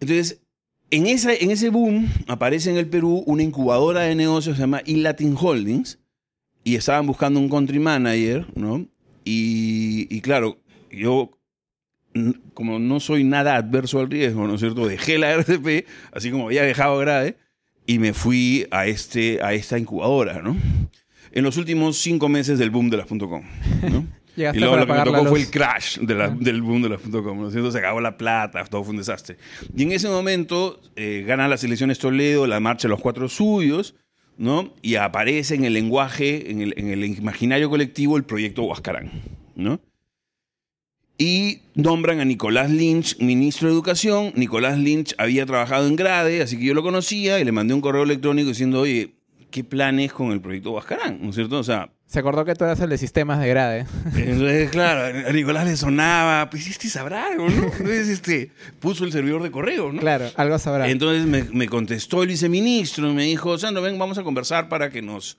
[0.00, 0.42] Entonces,
[0.92, 1.06] en,
[1.50, 5.98] ese boom aparece en el Perú una incubadora de negocios que se llama Latin Holdings,
[6.64, 8.86] y estaban buscando un country manager, ¿no?
[9.24, 10.58] Y, claro,
[10.90, 11.30] yo
[12.54, 14.86] como no soy nada adverso al riesgo, ¿no es cierto?
[14.86, 17.36] Dejé la RCP, así como había dejado grave,
[17.86, 20.56] y me fui a, este, a esta incubadora, ¿no?
[21.32, 23.42] En los últimos cinco meses del boom de las .com.
[24.36, 26.88] Llegaste y luego lo que me tocó fue el crash de la- del boom de
[26.88, 27.50] las .com.
[27.70, 29.36] Se acabó la plata, todo fue un desastre.
[29.76, 33.94] Y en ese momento eh, ganan las elecciones Toledo, la marcha de los cuatro suyos,
[34.38, 34.72] ¿no?
[34.80, 39.10] Y aparece en el lenguaje, en el, en el imaginario colectivo, el proyecto Huascarán,
[39.54, 39.80] ¿no?
[41.18, 44.32] Y nombran a Nicolás Lynch ministro de Educación.
[44.34, 47.80] Nicolás Lynch había trabajado en Grade, así que yo lo conocía y le mandé un
[47.80, 49.12] correo electrónico diciendo, oye,
[49.52, 51.20] ¿qué planes con el proyecto Huascarán?
[51.22, 51.58] ¿No es cierto?
[51.60, 53.86] O sea, Se acordó que tú eras el de sistemas de grade.
[54.16, 57.62] entonces, claro, a Nicolás le sonaba, pues este sabrá algo, ¿no?
[57.64, 60.00] Entonces, este, puso el servidor de correo, ¿no?
[60.00, 60.90] Claro, algo sabrá.
[60.90, 64.90] Entonces me, me contestó el viceministro y me dijo, Sandro, ven, vamos a conversar para
[64.90, 65.38] que nos,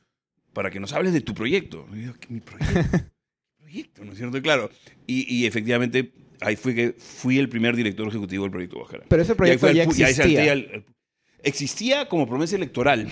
[0.53, 1.85] para que nos hables de tu proyecto.
[1.93, 2.97] Y yo, ¿qué mi proyecto?
[3.59, 4.41] proyecto, ¿no es cierto?
[4.41, 4.69] Claro.
[5.07, 9.03] Y, y efectivamente, ahí fue que fui el primer director ejecutivo del proyecto Guajará.
[9.07, 10.51] Pero ese Y ahí proyecto el ya y ahí salté existía.
[10.51, 10.85] al- al-
[11.43, 13.07] existía como promesa electoral,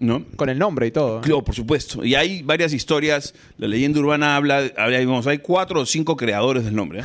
[0.00, 0.24] ¿no?
[0.36, 1.20] Con el nombre y todo.
[1.20, 2.04] Claro, por supuesto.
[2.04, 3.34] Y hay varias historias.
[3.56, 7.00] La leyenda urbana habla, habla digamos, hay cuatro o cinco creadores del nombre.
[7.00, 7.04] ¿eh?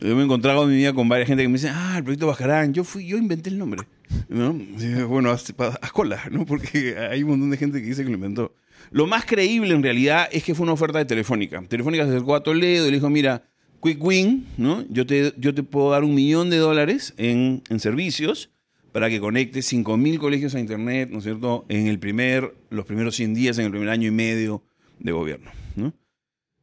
[0.02, 2.04] Yo me he encontrado en mi vida con varias gente que me dice, ah, el
[2.04, 3.82] proyecto Bajarán, yo fui, yo inventé el nombre.
[4.28, 4.58] ¿No?
[4.78, 6.46] Y bueno, haz, haz cola, ¿no?
[6.46, 8.54] Porque hay un montón de gente que dice que lo inventó.
[8.90, 11.62] Lo más creíble en realidad es que fue una oferta de Telefónica.
[11.68, 13.42] Telefónica se acercó a Toledo y le dijo, mira,
[13.82, 14.84] Quick Win, ¿no?
[14.88, 18.50] Yo te, yo te puedo dar un millón de dólares en, en servicios
[18.98, 23.14] para que conectes 5.000 colegios a Internet, ¿no es cierto?, en el primer, los primeros
[23.14, 24.64] 100 días, en el primer año y medio
[24.98, 25.94] de gobierno, ¿no?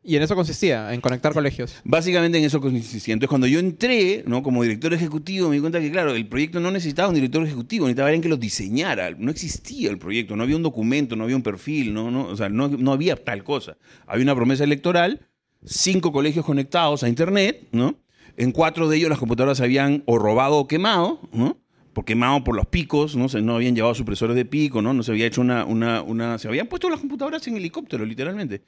[0.03, 1.77] Y en eso consistía, en conectar colegios.
[1.85, 3.13] Básicamente en eso consistía.
[3.13, 4.43] Entonces, cuando yo entré, ¿no?
[4.43, 7.85] Como director ejecutivo, me di cuenta que, claro, el proyecto no necesitaba un director ejecutivo,
[7.85, 9.11] necesitaba alguien que lo diseñara.
[9.11, 12.35] No existía el proyecto, no había un documento, no había un perfil, no, no, o
[12.35, 13.77] sea, no, no había tal cosa.
[14.07, 15.25] Había una promesa electoral,
[15.63, 17.95] cinco colegios conectados a Internet, ¿no?
[18.35, 21.64] En cuatro de ellos las computadoras se habían o robado o quemado, ¿no?
[21.95, 23.27] Por quemado por los picos, ¿no?
[23.41, 24.93] No habían llevado supresores de pico, ¿no?
[24.93, 26.37] No se había hecho una, una, una...
[26.37, 28.63] Se habían puesto las computadoras en helicóptero, literalmente.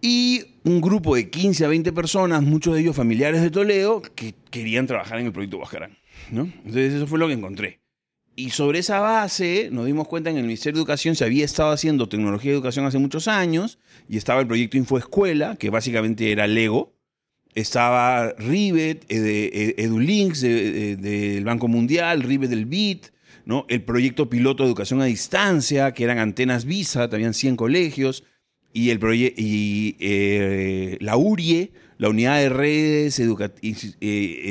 [0.00, 4.36] Y un grupo de 15 a 20 personas, muchos de ellos familiares de Toledo, que
[4.50, 5.98] querían trabajar en el proyecto Bajarán.
[6.30, 6.42] ¿no?
[6.42, 7.80] Entonces eso fue lo que encontré.
[8.36, 11.44] Y sobre esa base nos dimos cuenta que en el Ministerio de Educación se había
[11.44, 16.30] estado haciendo tecnología de educación hace muchos años y estaba el proyecto Infoescuela, que básicamente
[16.30, 16.93] era Lego.
[17.54, 23.06] Estaba Rivet, eh, eh, EduLinks de- de- del Banco Mundial, Rivet del BIT,
[23.46, 23.64] ¿no?
[23.68, 28.24] el proyecto piloto de educación a distancia, que eran antenas Visa, habían 100 colegios,
[28.72, 28.98] y, el
[29.36, 33.20] y eh, la URIE, la Unidad de Redes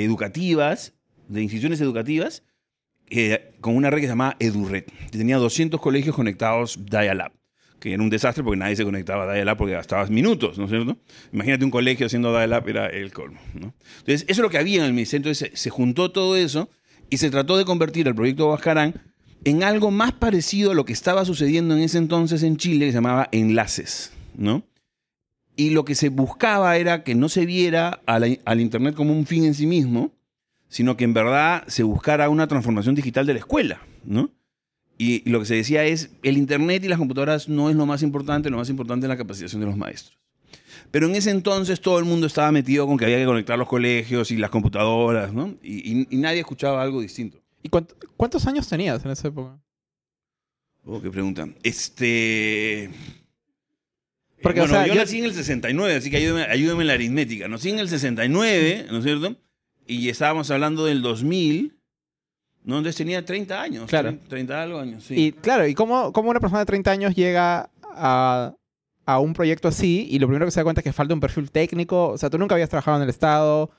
[0.04, 0.94] Educativas,
[1.28, 2.44] de instituciones educativas,
[3.60, 4.86] con una red que se llamaba EduRed.
[5.12, 7.34] que Tenía 200 colegios conectados Dial-Up,
[7.84, 10.70] que era un desastre porque nadie se conectaba a Dial-Up porque gastabas minutos, ¿no es
[10.70, 10.98] cierto?
[11.34, 13.40] Imagínate un colegio haciendo Dial-Up, era el colmo.
[13.54, 15.30] Entonces, eso es lo que había en el ministerio.
[15.30, 16.70] Entonces, se, se juntó todo eso
[17.10, 19.02] y se trató de convertir el proyecto Huascarán
[19.44, 22.92] en algo más parecido a lo que estaba sucediendo en ese entonces en Chile, que
[22.94, 24.64] se llamaba Enlaces, ¿no?
[25.58, 29.12] Y lo que se buscaba era que no se viera a la- al Internet como
[29.12, 30.14] un fin en sí mismo,
[30.70, 34.32] sino que en verdad se buscara una transformación digital de la escuela, ¿no?
[34.98, 38.04] Y lo que se decía es, el Internet y las computadoras no es lo más
[38.04, 40.18] importante, lo más importante es la capacitación de los maestros.
[40.92, 43.68] Pero en ese entonces todo el mundo estaba metido con que había que conectar los
[43.68, 45.56] colegios y las computadoras, ¿no?
[45.64, 47.42] Y, y- y nadie escuchaba algo distinto.
[47.64, 49.60] ¿Y cuánt- cuántos años tenías en esa época?
[50.86, 51.48] Oh, qué pregunta.
[51.64, 52.90] Este...
[54.42, 56.88] Porque, bueno, o sea, yo, yo- nací en el 69, así que ayúdeme, ayúdeme en
[56.88, 57.48] la aritmética.
[57.48, 59.38] Nací en el 69, ¿no es cierto?
[59.88, 61.78] Y estábamos hablando del 2000,
[62.64, 62.78] ¿no?
[62.78, 63.90] Entonces tenía 30 años.
[63.90, 64.10] Claro.
[64.10, 65.16] 30, 30 algo años, sí.
[65.16, 68.54] Y claro, ¿y cómo, cómo una persona de 30 años llega a,
[69.06, 71.20] a un proyecto así y lo primero que se da cuenta es que falta un
[71.20, 72.10] perfil técnico?
[72.10, 73.70] O sea, tú nunca habías trabajado en el Estado.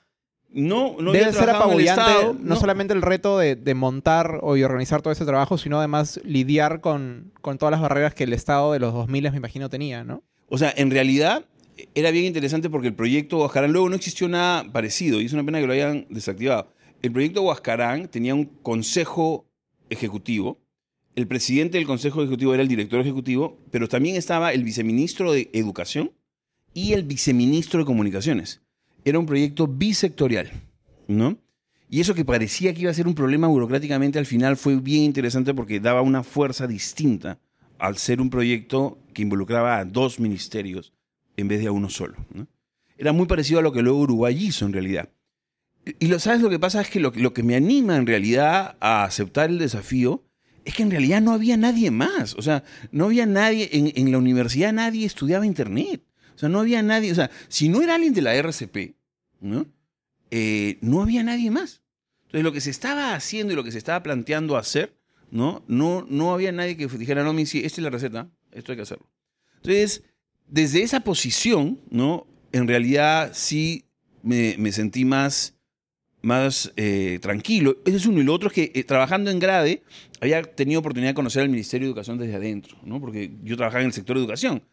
[0.51, 3.73] no, no Debe ser trabajado en el apabullante Estado, no, solamente el reto de, de
[3.73, 8.13] montar o y organizar todo ese trabajo, sino además lidiar con, con todas las barreras
[8.13, 10.23] que el Estado de los 2000 me imagino tenía, ¿no?
[10.47, 11.45] O sea, en realidad
[11.93, 15.43] era bien interesante porque el proyecto Huascarán luego no existió nada parecido y es una
[15.43, 16.67] pena que lo hayan desactivado.
[17.01, 19.47] El proyecto Huascarán tenía un consejo
[19.89, 20.59] ejecutivo.
[21.15, 25.49] El presidente del consejo ejecutivo era el director ejecutivo, pero también estaba el viceministro de
[25.53, 26.11] Educación
[26.73, 28.61] y el viceministro de Comunicaciones.
[29.05, 30.51] Era un proyecto bisectorial,
[31.07, 31.37] ¿no?
[31.89, 35.03] Y eso que parecía que iba a ser un problema burocráticamente al final fue bien
[35.03, 37.39] interesante porque daba una fuerza distinta
[37.77, 40.93] al ser un proyecto que involucraba a dos ministerios
[41.37, 42.15] en vez de a uno solo.
[42.97, 45.09] Era muy parecido a lo que luego Uruguay hizo en realidad.
[45.99, 46.81] Y lo, ¿sabes lo que pasa?
[46.81, 50.23] Es que lo, que me anima en realidad a aceptar el desafío
[50.63, 52.33] es que en realidad no había nadie más.
[52.35, 56.01] O sea, no había nadie, en, en la universidad nadie estudiaba Internet.
[56.35, 58.95] O sea, no había nadie, o sea, si no era alguien de la RCP,
[59.39, 59.67] ¿no?
[60.31, 61.81] Eh, no había nadie más.
[62.25, 64.97] Entonces, lo que se estaba haciendo y lo que se estaba planteando hacer,
[65.31, 65.63] ¿no?
[65.67, 68.75] No, no había nadie que dijera, no, mi, sí, esta es la receta, esto hay
[68.75, 69.09] que hacerlo.
[69.57, 70.03] Entonces,
[70.47, 72.27] desde esa posición, ¿no?
[72.51, 73.85] En realidad sí
[74.21, 75.54] me, me sentí más,
[76.25, 77.77] más eh, tranquilo.
[77.85, 78.19] Ese es uno.
[78.19, 79.83] Y lo otro es que eh, trabajando en Grade,
[80.19, 82.99] había tenido oportunidad de conocer al Ministerio de Educación desde adentro, ¿no?
[82.99, 84.63] Porque yo trabajaba en el sector de educación,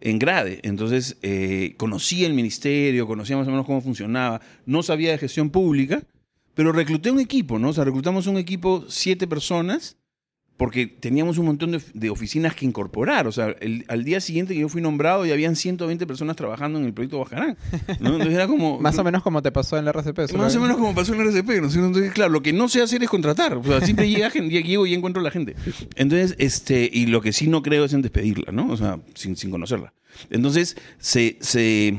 [0.00, 0.60] en Grade.
[0.62, 4.40] Entonces, eh, conocía el ministerio, conocía más o menos cómo funcionaba.
[4.66, 6.02] No sabía de gestión pública,
[6.54, 7.70] pero recluté un equipo, ¿no?
[7.70, 9.96] O sea, reclutamos un equipo, siete personas,
[10.58, 13.26] porque teníamos un montón de, de oficinas que incorporar.
[13.26, 16.78] O sea, el- al día siguiente que yo fui nombrado ya habían 120 personas trabajando
[16.78, 17.56] en el proyecto Bajarán.
[18.00, 18.10] ¿no?
[18.10, 18.78] Entonces era como...
[18.80, 20.34] Más o menos como te pasó en la RCP.
[20.36, 21.86] Más o menos como pasó en el RCP, ¿no?
[21.86, 23.54] Entonces, claro, lo que no sé hacer es contratar.
[23.56, 25.54] O sea, siempre llega gente, llego y encuentro a la gente.
[25.94, 28.68] Entonces, este, y lo que sí no creo es en despedirla, ¿no?
[28.70, 29.94] O sea, sin, sin conocerla.
[30.28, 31.96] Entonces, se, se,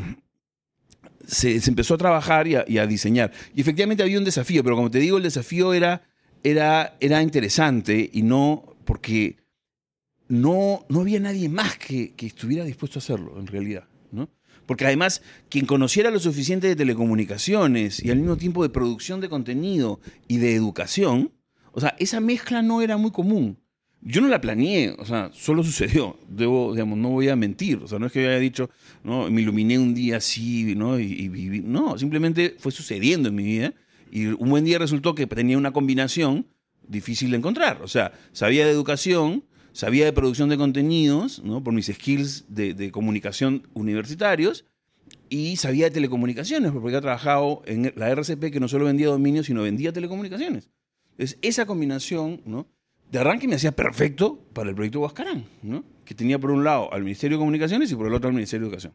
[1.26, 3.32] se, se empezó a trabajar y a, y a diseñar.
[3.56, 6.02] Y efectivamente había un desafío, pero como te digo, el desafío era,
[6.44, 9.38] era, era interesante y no porque
[10.28, 14.30] no, no había nadie más que, que estuviera dispuesto a hacerlo, en realidad, ¿no?
[14.66, 19.30] Porque además, quien conociera lo suficiente de telecomunicaciones y al mismo tiempo de producción de
[19.30, 21.32] contenido y de educación,
[21.72, 23.58] o sea, esa mezcla no era muy común.
[24.02, 26.18] Yo no la planeé, o sea, solo sucedió.
[26.30, 27.80] Debo, digamos, no voy a mentir.
[27.84, 28.70] O sea, no es que yo haya dicho,
[29.04, 31.00] no, me iluminé un día así, ¿no?
[31.00, 31.62] Y, y viví.
[31.62, 33.74] No, simplemente fue sucediendo en mi vida.
[34.12, 36.48] Y un buen día resultó que tenía una combinación
[36.88, 37.82] difícil de encontrar.
[37.82, 41.64] O sea, sabía de educación, sabía de producción de contenidos, ¿no?
[41.64, 44.66] Por mis skills de, comunicación universitarios,
[45.30, 49.46] y sabía de telecomunicaciones, porque había trabajado en la RCP que no solo vendía dominios,
[49.46, 50.70] sino vendía telecomunicaciones.
[51.12, 52.42] Entonces, esa combinación.
[53.12, 55.46] De arranque me hacía perfecto para el proyecto Huascarán.
[56.06, 58.66] Que tenía por un lado al Ministerio de Comunicaciones y por el otro al Ministerio
[58.66, 58.94] de Educación.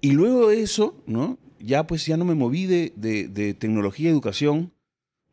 [0.00, 1.38] Y luego de eso, ¿no?
[1.58, 4.72] Ya pues ya no me moví de, de- de tecnología y educación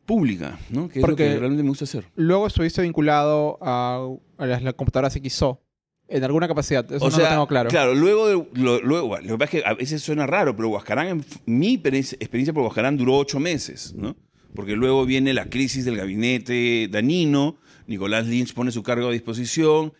[0.06, 0.88] pública, ¿no?
[0.90, 2.06] Que es Porque- lo que realmente me gusta hacer.
[2.16, 5.62] Luego estuviste vinculado a, a las, las computadoras XO
[6.10, 6.90] en alguna capacidad.
[6.92, 7.70] Eso o no sea, lo tengo claro.
[7.70, 10.70] Claro, luego, de, lo, luego, lo que pasa es que a veces suena raro, pero
[10.70, 14.16] Huascarán, mi experiencia, por Huascarán duró ocho meses, ¿no?
[14.56, 19.94] porque luego viene la crisis del gabinete danino, Nicolás Lynch pone su cargo a disposición,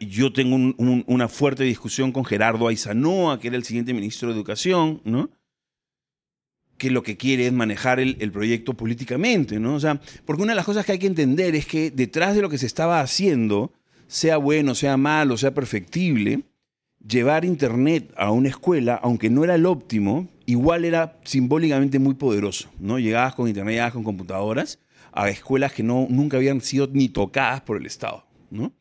[0.00, 4.28] yo tengo un- un- una fuerte discusión con Gerardo Aizanoa, que era el siguiente ministro
[4.28, 5.30] de Educación, ¿no?
[6.78, 9.58] que lo que quiere es manejar el, proyecto políticamente,
[10.24, 12.56] porque una de las cosas que hay que entender es que detrás de lo que
[12.56, 13.72] se estaba haciendo,
[14.06, 16.44] sea bueno, sea malo, sea perfectible,
[17.04, 22.70] llevar Internet a una escuela, aunque no era el óptimo, igual era simbólicamente muy poderoso,
[22.78, 23.00] ¿no?
[23.00, 24.78] Llegabas con Internet, llegabas con computadoras
[25.12, 28.72] a escuelas que no, nunca habían sido ni tocadas por el Estado, ¿no?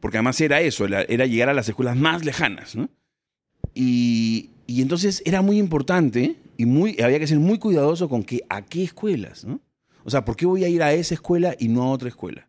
[0.00, 2.88] Porque además era eso, era, llegar a las escuelas más lejanas, ¿no?
[3.74, 8.62] Y, y entonces era muy importante y había que ser muy cuidadoso con que a
[8.62, 9.60] qué escuelas, ¿no?
[10.04, 12.48] O sea, ¿por qué voy a ir a esa escuela y no a otra escuela?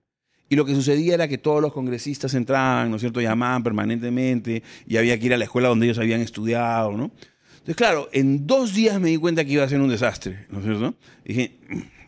[0.49, 3.21] Y lo que sucedía era que todos los congresistas entraban, ¿no es cierto?
[3.21, 7.11] Llamaban permanentemente y había que ir a la escuela donde ellos habían estudiado, ¿no?
[7.51, 10.59] Entonces, claro, en dos días me di cuenta que iba a ser un desastre, ¿no
[10.59, 10.95] es cierto?
[11.23, 11.59] dije,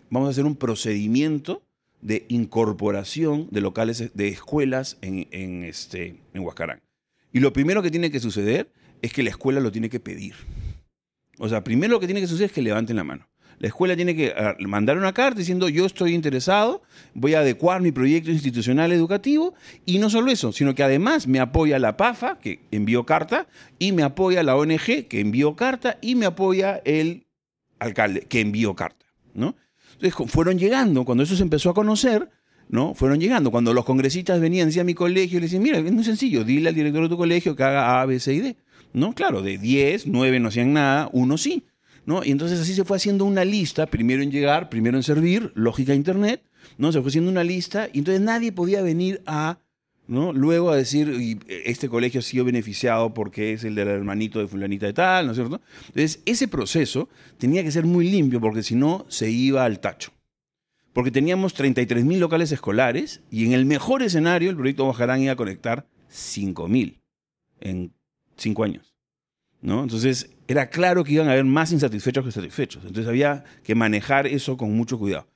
[0.09, 1.63] vamos a hacer un procedimiento
[2.03, 6.81] de incorporación de locales, de escuelas en, en, este, en Huascarán.
[7.31, 10.35] Y lo primero que tiene que suceder es que la escuela lo tiene que pedir.
[11.39, 13.27] O sea, primero lo que tiene que suceder es que levanten la mano.
[13.59, 17.81] La escuela tiene que ah, mandar una carta diciendo yo estoy interesado, voy a adecuar
[17.81, 19.53] mi proyecto institucional educativo
[19.85, 23.47] y no solo eso, sino que además me apoya la PAFA, que envió carta,
[23.79, 27.27] y me apoya la ONG, que envió carta, y me apoya el
[27.79, 29.55] alcalde, que envió carta, ¿no?
[30.11, 32.29] Fueron llegando, cuando eso se empezó a conocer,
[32.69, 32.93] ¿no?
[32.93, 33.51] Fueron llegando.
[33.51, 36.69] Cuando los congresistas venían, decían a mi colegio, le decían, mira, es muy sencillo, dile
[36.69, 38.57] al director de tu colegio que haga A, B, C y D.
[38.93, 39.13] ¿No?
[39.13, 41.65] Claro, de 10, 9 no hacían nada, uno sí.
[42.05, 42.23] ¿no?
[42.23, 45.93] Y entonces así se fue haciendo una lista, primero en llegar, primero en servir, lógica
[45.93, 46.43] internet,
[46.77, 46.91] ¿no?
[46.91, 49.59] Se fue haciendo una lista y entonces nadie podía venir a,
[50.07, 50.33] ¿no?
[50.33, 54.47] Luego a decir, y este colegio ha sido beneficiado porque es el del hermanito de
[54.47, 55.61] fulanita de tal, ¿no es cierto?
[55.87, 60.11] Entonces ese proceso tenía que ser muy limpio porque si no se iba al tacho.
[60.91, 65.37] Porque teníamos 33.000 locales escolares y en el mejor escenario el proyecto Bajarán iba a
[65.37, 66.99] conectar 5.000
[67.61, 67.93] en
[68.37, 68.93] 5 años.
[69.63, 69.81] ¿no?
[69.81, 72.83] Entonces era claro que iban a haber más insatisfechos que satisfechos.
[72.83, 75.27] Entonces había que manejar eso con mucho cuidado.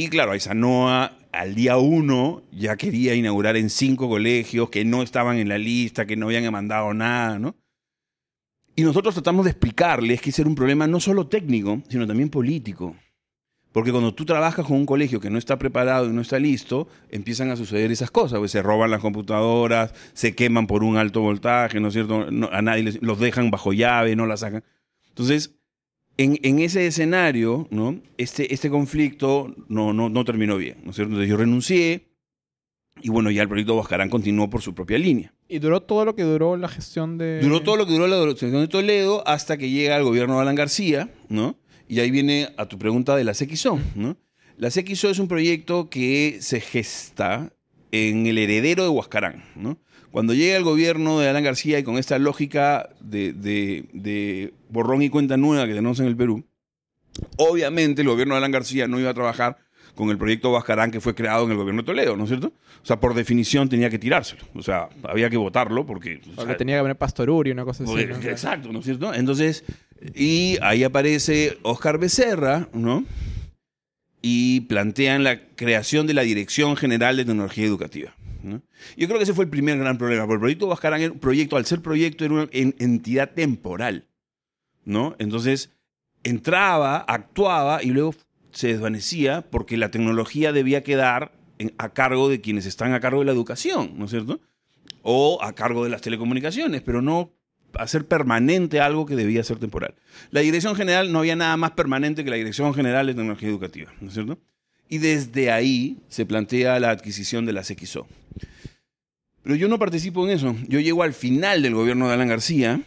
[0.00, 5.38] Y claro, Aizanoa al día uno ya quería inaugurar en cinco colegios que no estaban
[5.38, 7.56] en la lista, que no habían mandado nada, ¿no?
[8.76, 12.28] Y nosotros tratamos de explicarles que ese era un problema no solo técnico, sino también
[12.30, 12.94] político.
[13.72, 16.86] Porque cuando tú trabajas con un colegio que no está preparado y no está listo,
[17.10, 18.38] empiezan a suceder esas cosas.
[18.38, 22.30] Pues se roban las computadoras, se queman por un alto voltaje, ¿no es cierto?
[22.30, 24.62] No- a nadie les- los dejan bajo llave, no las sacan.
[25.08, 25.57] Entonces,
[26.18, 27.98] en, en ese escenario, ¿no?
[28.18, 31.12] Este, este conflicto no, no, no terminó bien, ¿no es cierto?
[31.12, 32.08] Entonces yo renuncié
[33.00, 35.32] y bueno, ya el proyecto Boscarán continuó por su propia línea.
[35.48, 37.40] Y duró todo lo que duró la gestión de...
[37.40, 40.42] Duró todo lo que duró la gestión de Toledo hasta que llega el gobierno de
[40.42, 41.56] Alan García, ¿no?
[41.86, 44.16] Y ahí viene a tu pregunta de la CXO, ¿no?
[44.56, 47.52] La CXO es un proyecto que se gesta
[47.92, 49.78] en el heredero de Huascarán, ¿no?
[50.10, 55.02] Cuando llega el gobierno de Alan García y con esta lógica de, de- de borrón
[55.02, 56.44] y cuenta nueva que tenemos en el Perú,
[57.36, 59.58] obviamente el gobierno de Alan García no iba a trabajar
[59.94, 62.52] con el proyecto Huascarán que fue creado en el gobierno de Toledo, ¿no es cierto?
[62.82, 64.42] O sea, por definición tenía que tirárselo.
[64.54, 66.20] O sea, había que votarlo porque...
[66.22, 67.92] o Porque sea, tenía que venir Pastoruri, una cosa así.
[67.92, 68.16] porque- ¿no?
[68.30, 69.12] Exacto, ¿no es cierto?
[69.12, 69.64] Entonces,
[70.14, 73.04] y ahí aparece Oscar Becerra, ¿no?
[74.22, 78.14] Y plantean la creación de la Dirección General de Tecnología Educativa.
[78.42, 81.18] Yo creo que ese fue el primer gran problema, porque el proyecto Huascarán era un
[81.18, 84.06] proyecto, al ser proyecto, era una en- entidad temporal,
[84.84, 85.16] ¿no?
[85.18, 85.72] Entonces,
[86.24, 88.14] entraba, actuaba y luego
[88.52, 91.32] se desvanecía porque la tecnología debía quedar
[91.78, 94.40] a cargo de quienes están a cargo de la educación, ¿no es cierto?
[95.02, 97.32] O a cargo de las telecomunicaciones, pero no
[97.74, 99.94] hacer permanente algo que debía ser temporal.
[100.30, 103.92] La Dirección General no había nada más permanente que la Dirección General de Tecnología Educativa,
[104.00, 104.38] ¿no es cierto?
[104.88, 108.06] Y desde ahí se plantea la adquisición de la XO.
[109.42, 110.54] Pero yo no participo en eso.
[110.68, 112.82] Yo llego al final del gobierno de Alan García,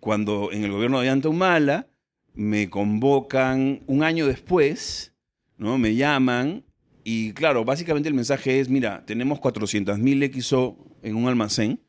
[0.00, 1.88] cuando en el gobierno de Anta Humala
[2.34, 5.14] me convocan un año después,
[5.56, 5.78] ¿no?
[5.78, 6.64] Me llaman
[7.04, 11.80] y claro, básicamente el mensaje es, mira, tenemos 400.000 XO en un almacén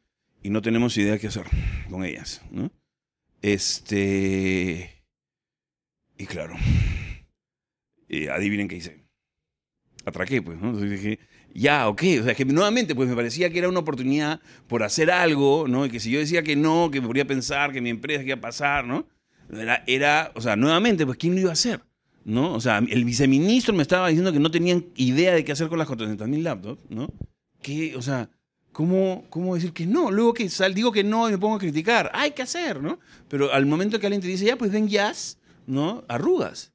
[0.41, 1.45] y no tenemos idea qué hacer
[1.89, 2.41] con ellas.
[3.41, 5.03] Este...
[6.17, 6.55] Y claro,
[8.07, 9.03] eh, adivinen qué hice.
[10.05, 10.67] Atraqué, pues, ¿no?
[10.67, 11.19] Entonces dije,
[11.53, 12.03] ya, ok.
[12.21, 15.85] O sea, que nuevamente, pues me parecía que era una oportunidad por hacer algo, ¿no?
[15.85, 18.27] Y que si yo decía que no, que me podría pensar que mi empresa que
[18.27, 19.07] iba a pasar, ¿no?
[19.51, 21.81] Era, era, o sea, nuevamente, pues, ¿quién lo iba a hacer?
[22.25, 22.53] ¿No?
[22.53, 25.77] O sea, el viceministro me estaba diciendo que no tenían idea de qué hacer con
[25.77, 27.13] las 400.000 laptops, ¿no?
[27.61, 28.29] Que, o sea,
[28.71, 30.09] ¿cómo, ¿cómo decir que no?
[30.09, 32.09] Luego que sal, digo que no y me pongo a criticar.
[32.13, 32.99] Hay que hacer, ¿no?
[33.27, 35.37] Pero al momento que alguien te dice, ya, pues ven jazz,
[35.67, 36.03] ¿no?
[36.07, 36.73] Arrugas.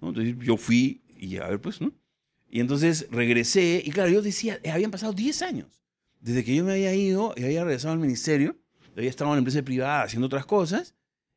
[0.00, 0.08] ¿no?
[0.08, 1.92] Entonces yo fui y a ver, pues, ¿no?
[2.50, 5.82] Y entonces regresé, y claro, yo decía, eh, habían pasado 10 años.
[6.20, 8.56] Desde que yo me había ido y había regresado al ministerio,
[8.96, 10.94] había estado en la empresa privada haciendo otras cosas,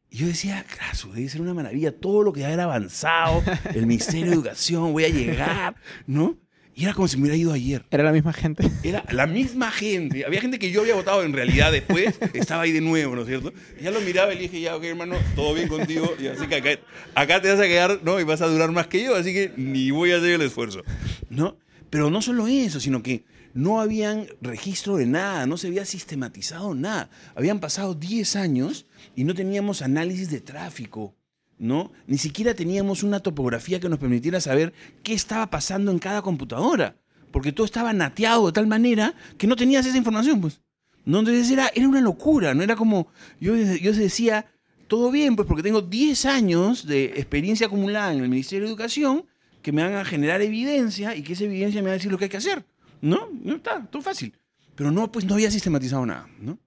[0.09, 3.43] y yo decía, claro, debe ser una maravilla todo lo que ya era avanzado,
[3.73, 5.75] el Ministerio de Educación, voy a llegar,
[6.07, 6.37] ¿no?
[6.73, 7.85] Y era como si me hubiera ido ayer.
[7.91, 8.69] Era la misma gente.
[8.83, 10.25] Era la misma gente.
[10.25, 13.27] Había gente que yo había votado en realidad después, estaba ahí de nuevo, ¿no es
[13.27, 13.53] cierto?
[13.81, 16.13] Ya lo miraba y le dije, ya, ok, hermano, todo bien contigo.
[16.19, 16.69] Y así que acá,
[17.15, 18.19] acá, te vas a quedar, ¿no?
[18.19, 20.83] Y vas a durar más que yo, así que ni voy a hacer el esfuerzo,
[21.29, 21.57] ¿no?
[21.89, 26.73] Pero no solo eso, sino que no habían registro de nada, no se había sistematizado
[26.73, 27.09] nada.
[27.35, 31.15] Habían pasado 10 años y no teníamos análisis de tráfico,
[31.61, 31.91] ¿no?
[32.07, 36.97] Ni siquiera teníamos una topografía que nos permitiera saber qué estaba pasando en cada computadora,
[37.31, 40.59] porque todo estaba nateado de tal manera que no tenías esa información, pues.
[41.05, 43.09] No, entonces era, era una locura, no era como,
[43.39, 44.47] yo, yo decía,
[44.87, 49.25] todo bien, pues porque tengo 10 años de experiencia acumulada en el Ministerio de Educación
[49.61, 52.17] que me van a generar evidencia y que esa evidencia me va a decir lo
[52.17, 52.65] que hay que hacer.
[53.01, 54.33] No, no está, todo fácil.
[54.75, 56.57] Pero no, pues no había sistematizado nada, ¿no?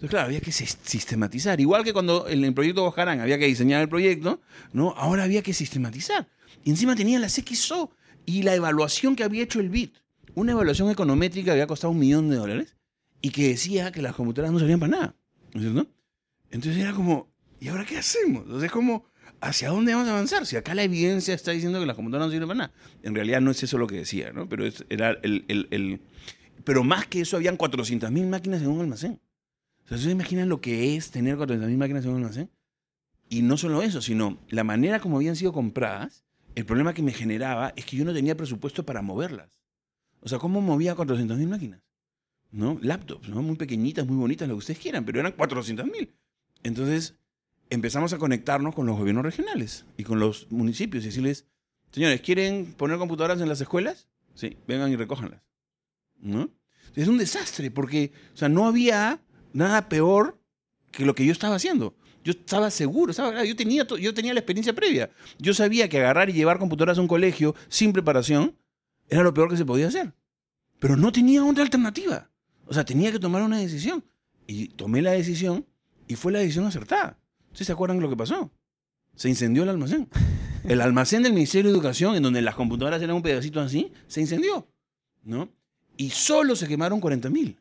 [0.00, 1.60] Entonces, claro, había que sistematizar.
[1.60, 4.40] Igual que cuando en el proyecto Bojarán había que diseñar el proyecto,
[4.72, 4.94] ¿no?
[4.96, 6.26] Ahora había que sistematizar.
[6.64, 7.90] Y encima tenía las XO
[8.24, 9.94] y la evaluación que había hecho el BIT.
[10.34, 12.76] Una evaluación econométrica que había costado un millón de dólares
[13.20, 15.16] y que decía que las computadoras no servían para nada.
[15.52, 15.90] ¿No es cierto?
[16.50, 17.28] Entonces era como,
[17.60, 18.44] ¿y ahora qué hacemos?
[18.44, 19.04] Entonces es como,
[19.42, 20.46] ¿hacia dónde vamos a avanzar?
[20.46, 22.72] Si acá la evidencia está diciendo que las computadoras no sirven para nada.
[23.02, 24.48] En realidad no es eso lo que decía, ¿no?
[24.48, 26.00] Pero era el, el, el,
[26.64, 29.20] Pero más que eso, habían 400.000 máquinas en un almacén.
[29.96, 32.50] ¿Se imaginan lo que es tener 400.000 máquinas en un almacén?
[33.28, 36.24] Y no solo eso, sino la manera como habían sido compradas,
[36.54, 39.50] el problema que me generaba es que yo no tenía presupuesto para moverlas.
[40.20, 41.82] O sea, ¿cómo movía 400.000 máquinas?
[42.50, 42.78] ¿No?
[42.82, 43.28] Laptops.
[43.28, 46.10] Muy pequeñitas, muy bonitas, lo que ustedes quieran, pero eran 400.000.
[46.62, 47.16] Entonces
[47.68, 51.46] empezamos a conectarnos con los gobiernos regionales y con los municipios y decirles,
[51.92, 54.08] señores, ¿quieren poner computadoras en las escuelas?
[54.34, 55.42] Sí, vengan y recójanlas.
[56.18, 56.50] ¿No?
[56.94, 59.20] Es un desastre porque, o sea, no había
[59.52, 60.38] nada peor
[60.90, 61.94] que lo que yo estaba haciendo.
[62.22, 65.10] Yo estaba seguro, estaba, yo, tenía, yo tenía la experiencia previa.
[65.38, 68.56] Yo sabía que agarrar y llevar computadoras a un colegio sin preparación
[69.08, 70.12] era lo peor que se podía hacer.
[70.78, 72.30] Pero no tenía otra alternativa.
[72.66, 74.04] O sea, tenía que tomar una decisión.
[74.46, 75.66] Y tomé la decisión
[76.08, 77.18] y fue la decisión acertada.
[77.48, 78.50] ¿Ustedes se acuerdan de lo que pasó?
[79.14, 80.08] Se incendió el almacén.
[80.62, 84.20] El almacén del Ministerio de Educación, en donde las computadoras eran un pedacito así, se
[84.20, 84.68] incendió.
[85.22, 85.48] ¿no?
[85.96, 87.59] Y solo se quemaron 40 mil.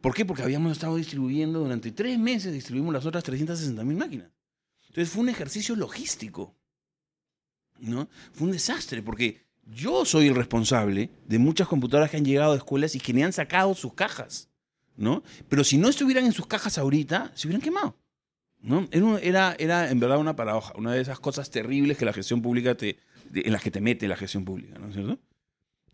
[0.00, 0.24] ¿Por qué?
[0.24, 4.30] Porque habíamos estado distribuyendo durante tres meses, distribuimos las otras 360 mil máquinas.
[4.88, 6.56] Entonces fue un ejercicio logístico.
[7.80, 8.08] ¿no?
[8.32, 12.56] Fue un desastre, porque yo soy el responsable de muchas computadoras que han llegado a
[12.56, 14.48] escuelas y que me han sacado sus cajas.
[14.96, 15.22] ¿no?
[15.48, 17.96] Pero si no estuvieran en sus cajas ahorita, se hubieran quemado.
[18.60, 18.88] ¿no?
[18.90, 22.76] Era, era, en verdad una paradoja, una de esas cosas terribles que la gestión pública
[22.76, 22.98] te,
[23.32, 25.18] en las que te mete la gestión pública, ¿no es cierto?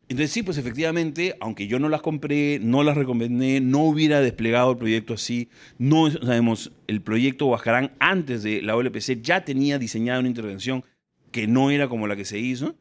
[0.09, 4.73] Entonces sí, pues efectivamente, aunque yo no las compré, no las recomendé, no hubiera desplegado
[4.73, 5.49] el proyecto así,
[5.79, 10.85] no sabemos, el proyecto Huascarán antes de la OLPC ya tenía diseñada una intervención
[11.31, 12.77] que no era como la que se hizo,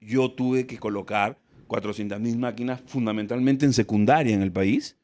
[0.00, 1.38] yo tuve que colocar
[1.68, 4.96] 400.000 máquinas fundamentalmente en secundaria en el país,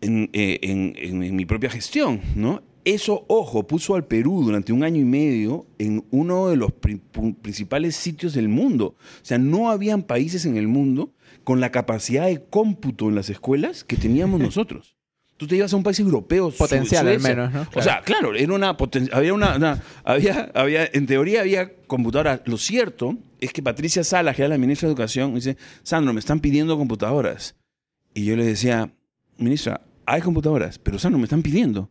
[0.00, 2.62] en, eh, mi propia gestión, ¿no?
[2.84, 7.94] Eso, ojo, puso al Perú durante un año y medio en uno de los principales
[7.94, 8.96] sitios del mundo.
[8.98, 11.12] O sea, no habían países en el mundo
[11.44, 14.96] con la capacidad de cómputo en las escuelas que teníamos nosotros.
[15.36, 16.50] Tú te ibas a un país europeo.
[16.50, 17.66] Potencial al menos, ¿no?
[17.74, 18.76] O sea, claro, era una
[19.12, 22.42] había una, había, había, en teoría había computadoras.
[22.44, 26.20] Lo cierto es que Patricia Salas, que era la ministra de Educación, dice, Sandro, me
[26.20, 27.56] están pidiendo computadoras.
[28.14, 28.92] Y yo le decía,
[29.36, 31.90] ministra, hay computadoras, pero Sandro, me están pidiendo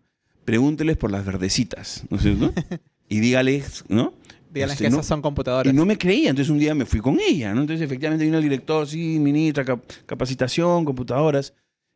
[0.51, 2.51] pregúnteles por las verdecitas, ¿no es cierto?
[3.07, 4.13] y dígales, ¿no?
[4.53, 5.73] Dígales este, que esas son computadoras.
[5.73, 7.61] Y no me creía, entonces un día me fui con ella, ¿no?
[7.61, 9.63] Entonces efectivamente vino el director, sí, ministra,
[10.05, 11.53] capacitación, computadoras.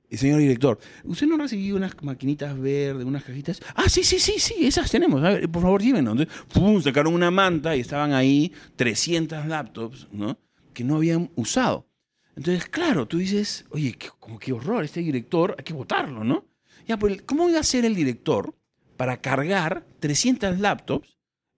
[0.10, 3.60] Y señor director, ¿usted no recibió unas maquinitas verdes, unas cajitas?
[3.76, 5.22] Ah, sí, sí, sí, sí, esas tenemos.
[5.22, 6.14] A ver, por favor, llévenos.
[6.14, 10.40] Entonces, pum, sacaron una manta y estaban ahí 300 laptops, ¿no?
[10.74, 11.90] Que no habían usado.
[12.38, 16.55] Entonces, claro, tú dices, oye, como qué horror, este director, hay que votarlo, ¿no?
[16.88, 18.56] Ya, pues, ¿cómo iba a ser el director
[18.98, 21.18] para cargar 300 laptops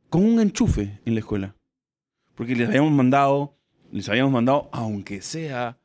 [0.10, 1.56] con un enchufe en la escuela?
[2.36, 3.58] Porque les habíamos mandado,
[3.92, 5.78] les habíamos mandado, aunque sea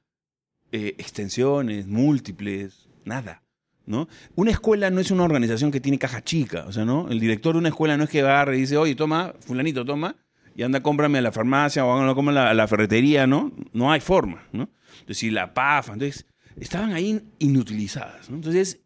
[0.71, 3.43] eh, extensiones múltiples, nada.
[3.85, 4.09] ¿no?
[4.37, 7.09] Una escuela no es una organización que tiene caja chica, o sea, ¿no?
[7.09, 10.17] El director de una escuela no es que agarre y dice, oye, toma, fulanito, toma,
[10.55, 13.53] y anda, cómprame a la farmacia o anda, cómprame a la, ferretería, ¿no?
[13.73, 14.69] No hay forma, ¿no?
[14.93, 16.27] Entonces, si la PAFA, entonces,
[16.61, 18.29] estaban ahí inutilizadas.
[18.29, 18.82] Entonces,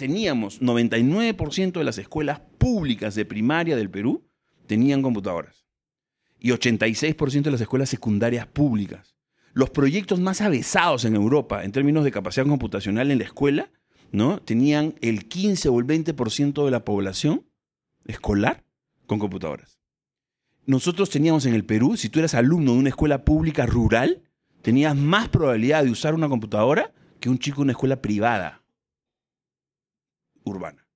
[0.00, 4.26] teníamos 99% de las escuelas públicas de primaria del Perú
[4.66, 5.66] tenían computadoras.
[6.42, 9.14] y 86% de las escuelas secundarias públicas.
[9.52, 13.70] Los proyectos más avesados en Europa en términos de capacidad computacional en la escuela,
[14.10, 14.40] ¿no?
[14.40, 17.44] Tenían el 15 o el 20% de la población
[18.06, 18.64] escolar
[19.06, 19.80] con computadoras.
[20.64, 24.22] Nosotros teníamos en el Perú, si tú eras alumno de una escuela pública rural,
[24.62, 26.90] tenías más probabilidad de usar una computadora
[27.20, 28.59] que un chico de una escuela privada
[30.50, 30.86] urbana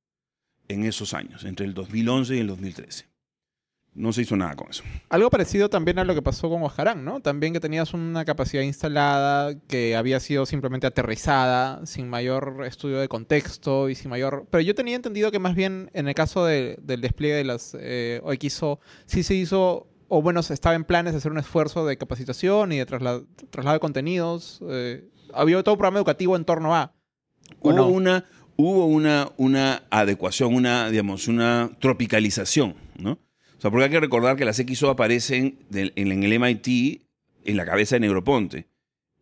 [0.68, 3.06] en esos años, entre el 2011 y el 2013.
[3.96, 4.82] No se hizo nada con eso.
[5.08, 7.20] Algo parecido también a lo que pasó con Ojarán, ¿no?
[7.20, 13.06] También que tenías una capacidad instalada que había sido simplemente aterrizada, sin mayor estudio de
[13.06, 14.48] contexto y sin mayor...
[14.50, 17.76] Pero yo tenía entendido que más bien en el caso de- del despliegue de las
[17.78, 21.86] eh, OXO, sí se hizo, o bueno, se estaba en planes de hacer un esfuerzo
[21.86, 24.58] de capacitación y de trasla- traslado de contenidos.
[24.68, 26.92] eh, había todo un programa educativo en torno a...
[27.60, 27.86] ¿o Hubo no?
[27.86, 28.24] una,
[28.56, 33.12] hubo una, una adecuación, una, digamos, una tropicalización, ¿no?
[33.12, 37.02] O sea, porque hay que recordar que las XO aparecen en, el MIT
[37.44, 38.66] en la cabeza de Negroponte.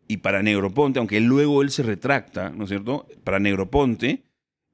[0.07, 3.07] Y para Negroponte, aunque luego él se retracta, ¿no es cierto?
[3.23, 4.23] Para Negroponte,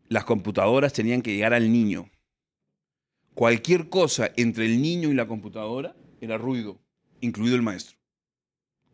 [0.07, 2.09] las computadoras tenían que llegar al niño.
[3.35, 6.79] Cualquier cosa entre el niño y la computadora era ruido,
[7.21, 7.97] incluido el maestro.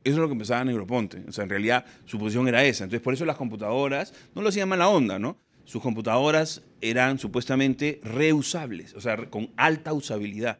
[0.03, 1.24] Eso es lo que empezaba Negroponte.
[1.28, 2.84] O sea, en realidad su posición era esa.
[2.84, 5.38] Entonces, por eso las computadoras no lo hacían mala onda, ¿no?
[5.66, 10.59] Sus computadoras eran supuestamente reusables, o sea, con alta usabilidad,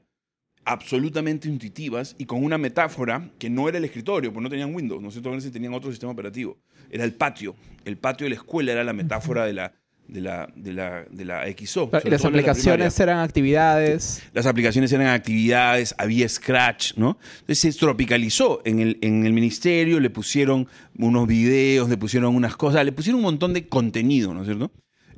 [0.66, 5.02] absolutamente intuitivas y con una metáfora que no era el escritorio, pues no tenían Windows,
[5.02, 6.58] no sé, si tenían otro sistema operativo.
[6.90, 7.56] Era el patio.
[7.86, 9.74] El patio de la escuela era la metáfora de la,
[10.08, 11.92] de la, de la, de la XO.
[12.04, 14.24] Y las la aplicaciones eran actividades.
[14.34, 17.20] las aplicaciones eran actividades, había Scratch, ¿no?
[17.42, 22.56] Entonces se tropicalizó en el, en el ministerio, le pusieron unos videos, le pusieron unas
[22.56, 24.72] cosas, le pusieron un montón de contenido, ¿no es cierto?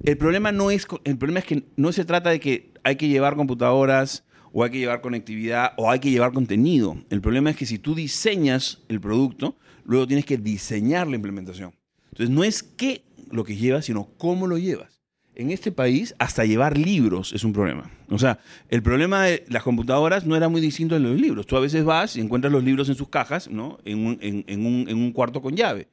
[0.03, 3.07] El problema, no es, el problema es que no se trata de que hay que
[3.07, 4.23] llevar computadoras
[4.53, 6.97] o hay que llevar conectividad o hay que llevar contenido.
[7.09, 11.73] El problema es que si tú diseñas el producto, luego tienes que diseñar la implementación.
[12.11, 15.01] Entonces no es qué lo que llevas, sino cómo lo llevas.
[15.35, 17.91] En este país, hasta llevar libros es un problema.
[18.09, 18.39] O sea,
[18.69, 21.45] el problema de las computadoras no era muy distinto de los libros.
[21.45, 23.77] Tú a veces vas y encuentras los libros en sus cajas, ¿no?
[23.85, 25.89] En un- en un cuarto con llave.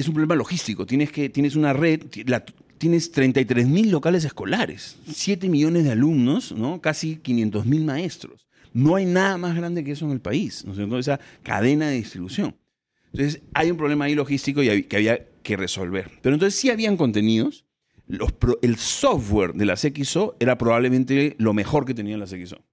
[0.00, 0.86] Es un problema logístico.
[0.86, 2.44] Tienes, que, tienes una red, la-
[2.78, 6.80] tienes 33 mil locales escolares, 7 millones de alumnos, ¿no?
[6.80, 8.46] Casi 500 mil maestros.
[8.72, 10.98] No hay nada más grande que eso en el país, ¿no?
[10.98, 12.56] Esa cadena de distribución.
[13.12, 16.10] Entonces, hay un problema ahí logístico y que había que resolver.
[16.22, 17.64] Pero entonces sí habían contenidos.
[18.62, 22.64] El software de las XO era probablemente lo mejor que tenían las XO.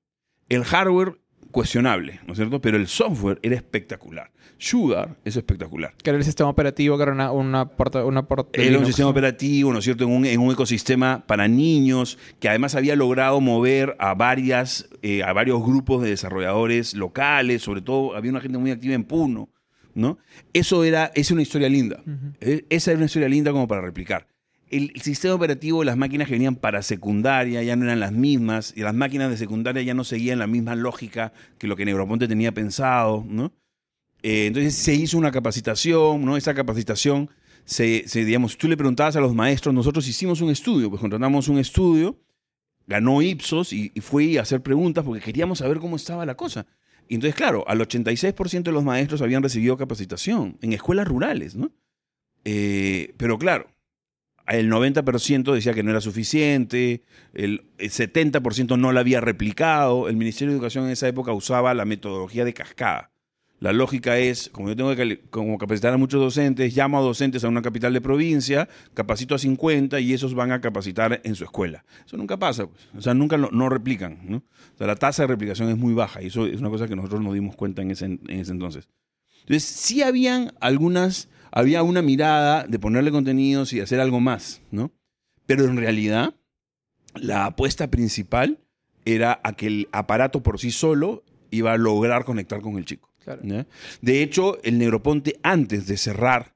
[0.49, 1.19] El hardware,
[1.52, 2.62] cuestionable, ¿no es cierto?
[2.62, 4.32] Pero el software era espectacular.
[4.58, 5.93] Sugar es espectacular.
[6.02, 9.10] Que era el sistema operativo, que era una, una porta, una porta Era un sistema
[9.10, 13.39] operativo, ¿no es cierto?, en un, en un ecosistema para niños, que además había logrado
[13.39, 18.58] mover a, varias, eh, a varios grupos de desarrolladores locales, sobre todo había una gente
[18.58, 19.50] muy activa en Puno,
[19.93, 20.18] ¿no?
[20.54, 22.02] Eso era, es una historia linda.
[22.41, 24.28] Eh, Esa era una historia linda como para replicar.
[24.70, 28.82] El, sistema operativo, las máquinas que venían para secundaria ya no eran las mismas, y
[28.82, 32.51] las máquinas de secundaria ya no seguían la misma lógica que lo que Neuroponte tenía
[32.51, 33.53] pensado, ¿no?
[34.24, 36.38] Eh, entonces se hizo una capacitación, ¿no?
[36.38, 37.30] Esa capacitación,
[37.65, 41.59] se, digamos, tú le preguntabas a los maestros, nosotros hicimos un estudio, pues contratamos un
[41.59, 42.20] estudio,
[42.88, 46.65] ganó Ipsos y, y fui a hacer preguntas porque queríamos saber cómo estaba la cosa.
[47.07, 51.72] Y entonces, claro, al 86% de los maestros habían recibido capacitación en escuelas rurales, ¿no?
[52.43, 53.68] Eh, pero claro,
[54.48, 60.18] el 90% decía que no era suficiente, el el 70% no la había replicado, el
[60.18, 63.12] Ministerio de Educación en esa época usaba la metodología de cascada.
[63.60, 67.43] La lógica es, como yo tengo que como capacitar a muchos docentes, llamo a docentes
[67.43, 71.43] a una capital de provincia, capacito a 50 y esos van a capacitar en su
[71.43, 71.84] escuela.
[72.06, 72.88] Eso nunca pasa, pues.
[72.95, 74.20] o sea, nunca no replican.
[74.24, 74.38] ¿no?
[74.38, 76.95] O sea, la tasa de replicación es muy baja y eso es una cosa que
[76.95, 78.89] nosotros nos dimos cuenta en ese, en ese entonces.
[79.41, 84.91] Entonces, sí habían algunas, había una mirada de ponerle contenidos y hacer algo más, ¿no?
[85.45, 86.36] Pero en realidad,
[87.16, 88.60] la apuesta principal
[89.06, 93.10] era a que el aparato por sí solo iba a lograr conectar con el chico.
[94.02, 96.56] De hecho, el Neuroponte, antes de cerrar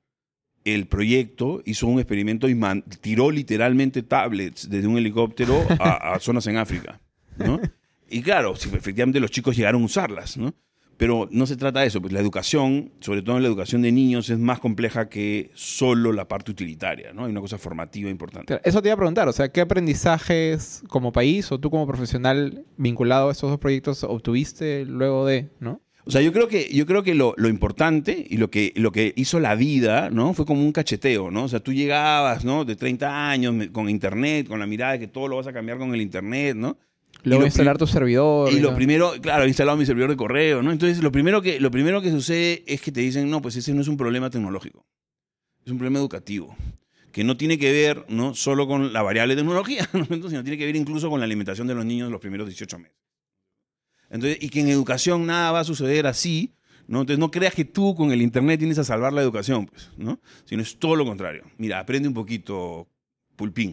[0.64, 2.58] el proyecto, hizo un experimento y
[3.02, 7.02] tiró literalmente tablets desde un helicóptero a, a zonas en África.
[7.38, 7.60] ¿no?
[8.10, 10.54] Y claro, sí, efectivamente los chicos llegaron a usarlas, ¿no?
[11.02, 13.92] Pero no se trata de eso, pues la educación, sobre todo en la educación de
[13.92, 17.26] niños, es más compleja que solo la parte utilitaria, ¿no?
[17.26, 18.62] Hay una cosa formativa importante.
[18.64, 22.66] Eso te iba a preguntar, o sea, ¿qué aprendizajes como país o tú como profesional
[22.78, 25.82] vinculado a estos dos proyectos obtuviste luego de, ¿no?
[26.06, 28.92] O sea, yo creo que, yo creo que lo, lo importante y lo que, lo
[28.92, 30.36] que hizo la vida, ¿no?
[30.36, 31.46] Fue como un cacheteo, ¿no?
[31.46, 32.64] O sea, tú llegabas, ¿no?
[32.64, 35.80] De 30 años con internet, con la mirada de que todo lo vas a cambiar
[35.80, 36.78] con el internet, ¿no?
[37.24, 38.52] Luego instalar tu servidor.
[38.52, 40.72] Y lo primero, claro, he instalado mi servidor de correo, ¿no?
[40.72, 43.74] Entonces, lo primero, que, lo primero que sucede es que te dicen, no, pues ese
[43.74, 44.86] no es un problema tecnológico,
[45.66, 46.56] es un problema educativo,
[47.12, 48.34] que no tiene que ver, ¿no?
[48.34, 50.02] Solo con la variable tecnología, ¿no?
[50.02, 52.80] Entonces, sino tiene que ver incluso con la alimentación de los niños los primeros 18
[52.80, 52.98] meses.
[54.10, 56.54] Entonces, y que en educación nada va a suceder así,
[56.88, 57.02] ¿no?
[57.02, 60.20] Entonces, no creas que tú con el Internet tienes a salvar la educación, pues, ¿no?
[60.46, 61.44] Sino es todo lo contrario.
[61.58, 62.90] Mira, aprende un poquito,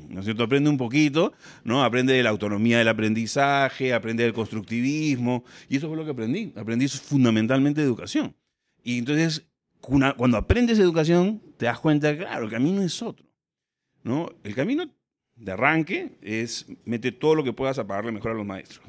[0.09, 0.45] ¿no es cierto?
[0.45, 1.33] Aprende un poquito,
[1.65, 1.85] ¿no?
[1.85, 6.53] Aprende de la autonomía del aprendizaje, aprende del constructivismo, y eso fue lo que aprendí.
[6.57, 8.35] Aprendí fundamentalmente de educación.
[8.83, 9.47] Y entonces,
[9.81, 13.27] cuando aprendes educación, te das cuenta claro, el camino es otro,
[14.03, 14.31] ¿no?
[14.43, 14.91] El camino
[15.37, 18.85] de arranque es mete todo lo que puedas a pagarle mejor a los maestros.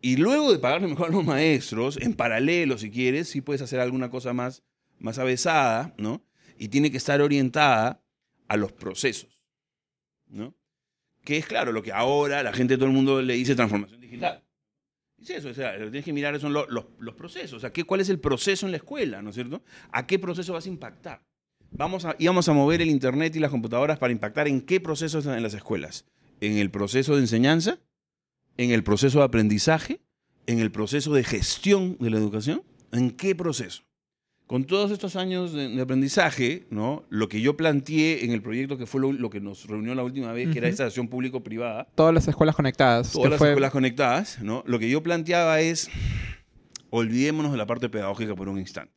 [0.00, 3.80] Y luego de pagarle mejor a los maestros, en paralelo, si quieres, sí puedes hacer
[3.80, 4.62] alguna cosa más,
[4.98, 6.22] más avesada, ¿no?
[6.58, 8.04] Y tiene que estar orientada
[8.46, 9.33] a los procesos,
[10.34, 10.54] ¿no?
[11.24, 14.42] Que es, claro, lo que ahora la gente, todo el mundo le dice transformación digital.
[15.20, 17.72] Es eso, o lo que tienes que mirar son lo- los, los procesos, o sea,
[17.72, 19.62] ¿qué, ¿cuál es el proceso en la escuela, ¿no es cierto?
[19.90, 21.24] ¿A qué proceso vas a impactar?
[21.70, 25.24] Vamos a, íbamos a mover el Internet y las computadoras para impactar en qué procesos
[25.26, 26.04] en las escuelas.
[26.40, 27.78] En el proceso de enseñanza,
[28.58, 30.00] en el proceso de aprendizaje,
[30.46, 32.62] en el proceso de gestión de la educación,
[32.92, 33.82] ¿en qué proceso?
[34.46, 37.04] Con todos estos años de, de aprendizaje, ¿no?
[37.08, 40.04] lo que yo planteé en el proyecto que fue lo, lo que nos reunió la
[40.04, 43.12] última vez, que era esta acción público-privada, Todas las escuelas conectadas.
[43.12, 44.62] todas las fue- escuelas conectadas, ¿no?
[44.66, 45.88] lo que yo planteaba es,
[46.90, 48.92] olvidémonos de la parte pedagógica por un instante.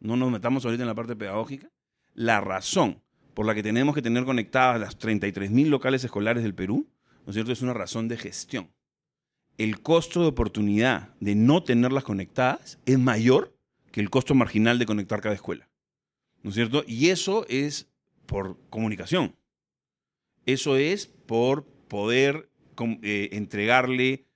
[0.00, 1.68] No nos metamos ahorita en la parte pedagógica.
[2.14, 3.02] La razón
[3.34, 6.88] por la que tenemos que tener conectadas las 33.000 locales escolares del Perú,
[7.24, 7.52] ¿no es cierto?
[7.52, 8.70] Es una razón de gestión.
[9.58, 13.56] El costo de oportunidad de no tenerlas conectadas es mayor
[13.92, 15.68] que el costo marginal de conectar cada escuela.
[16.42, 16.82] ¿No es cierto?
[16.86, 17.88] Y eso es
[18.26, 19.36] por comunicación.
[20.44, 22.50] Eso es por poder
[23.02, 24.26] eh, entregarle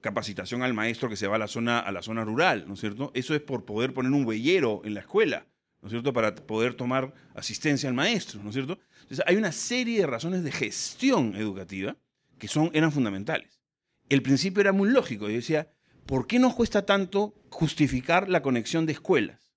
[0.00, 2.80] capacitación al maestro que se va a la zona a la zona rural, ¿no es
[2.80, 3.10] cierto?
[3.14, 5.46] Eso es por poder poner un huellero en la escuela,
[5.82, 6.14] ¿no es cierto?
[6.14, 8.78] Para poder tomar asistencia al maestro, ¿no es cierto?
[9.02, 11.96] Entonces, hay una serie de razones de gestión educativa
[12.38, 13.60] que son, eran fundamentales.
[14.08, 15.28] El principio era muy lógico.
[15.28, 15.70] Yo decía,
[16.10, 19.52] ¿por qué nos cuesta tanto justificar la conexión de escuelas?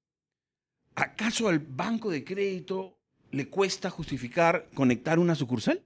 [0.94, 3.00] ¿Acaso al banco de crédito
[3.32, 5.84] le cuesta justificar conectar una sucursal?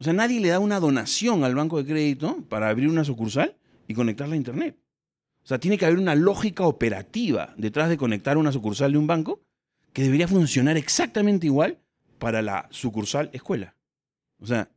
[0.00, 3.58] O sea, nadie le da una donación al banco de crédito para abrir una sucursal
[3.86, 4.78] y conectarla a Internet.
[5.44, 9.06] O sea, tiene que haber una lógica operativa detrás de conectar una sucursal de un
[9.06, 9.42] banco
[9.92, 11.78] que debería funcionar exactamente igual
[12.18, 13.76] para la sucursal escuela.
[14.40, 14.70] O sea,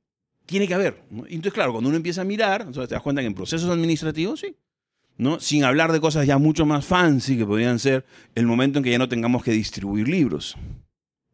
[0.45, 1.01] tiene que haber.
[1.10, 4.41] Entonces, claro, cuando uno empieza a mirar, entonces te das cuenta que en procesos administrativos,
[4.41, 4.53] sí.
[5.39, 8.05] Sin hablar de cosas ya mucho más fancy que podrían ser
[8.36, 10.55] el momento en que ya no tengamos que distribuir libros.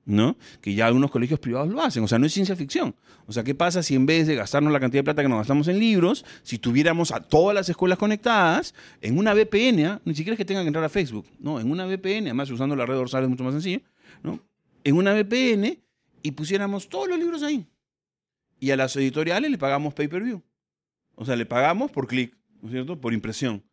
[0.05, 0.37] ¿no?
[0.61, 2.03] Que ya algunos colegios privados lo hacen.
[2.03, 2.95] O sea, no es ciencia ficción.
[3.25, 5.37] O sea, ¿qué pasa si en vez de gastarnos la cantidad de plata que nos
[5.37, 10.01] gastamos en libros, si tuviéramos a todas las escuelas conectadas en una VPN, ¿ah?
[10.05, 12.75] ni siquiera es que tengan que entrar a Facebook, no, en una VPN, además usando
[12.75, 13.81] la red dorsal es mucho más sencillo,
[14.21, 14.39] ¿no?
[14.83, 15.79] En una VPN
[16.21, 17.65] y pusiéramos todos los libros ahí.
[18.59, 20.41] Y a las editoriales le pagamos pay-per-view.
[21.15, 22.99] O sea, le pagamos por clic, ¿no es cierto?
[22.99, 23.63] Por impresión.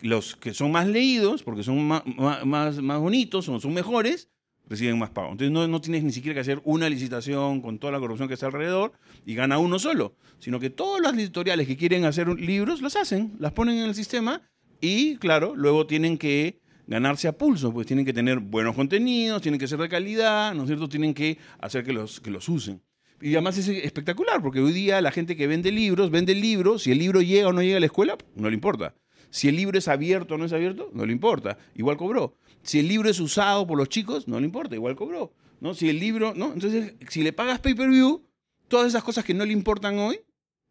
[0.00, 2.04] Los que son más leídos, porque son ma-
[2.44, 4.28] más, más, bonitos, son, son mejores,
[4.68, 5.32] reciben más pago.
[5.32, 8.34] Entonces no, no tienes ni siquiera que hacer una licitación con toda la corrupción que
[8.34, 8.92] está alrededor
[9.24, 13.34] y gana uno solo, sino que todas las editoriales que quieren hacer libros las hacen,
[13.40, 14.42] las ponen en el sistema
[14.80, 19.58] y, claro, luego tienen que ganarse a pulso, pues tienen que tener buenos contenidos, tienen
[19.58, 20.88] que ser de calidad, ¿no es cierto?
[20.88, 22.80] Tienen que hacer que los, que los usen.
[23.20, 26.78] Y además es espectacular, porque hoy día la gente que vende libros, vende el libro,
[26.78, 28.94] si el libro llega o no llega a la escuela, no le importa.
[29.30, 32.36] Si el libro es abierto o no es abierto, no le importa, igual cobró.
[32.62, 35.32] Si el libro es usado por los chicos, no le importa, igual cobró.
[35.60, 35.74] ¿no?
[35.74, 36.52] Si el libro, ¿no?
[36.52, 38.24] Entonces, si le pagas pay-per-view,
[38.68, 40.20] todas esas cosas que no le importan hoy,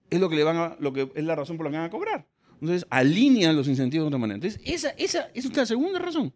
[0.09, 1.85] es lo que le van a, lo que es la razón por la que van
[1.87, 2.27] a cobrar.
[2.61, 4.35] Entonces, alinean los incentivos de otra manera.
[4.35, 6.33] Entonces, esa, esa es la segunda razón.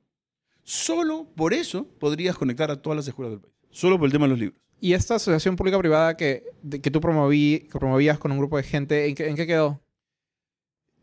[0.63, 3.53] Solo por eso podrías conectar a todas las escuelas del país.
[3.71, 4.59] Solo por el tema de los libros.
[4.81, 6.43] Y esta asociación pública-privada que,
[6.81, 9.81] que tú promoví, que promovías con un grupo de gente, ¿en en qué quedó?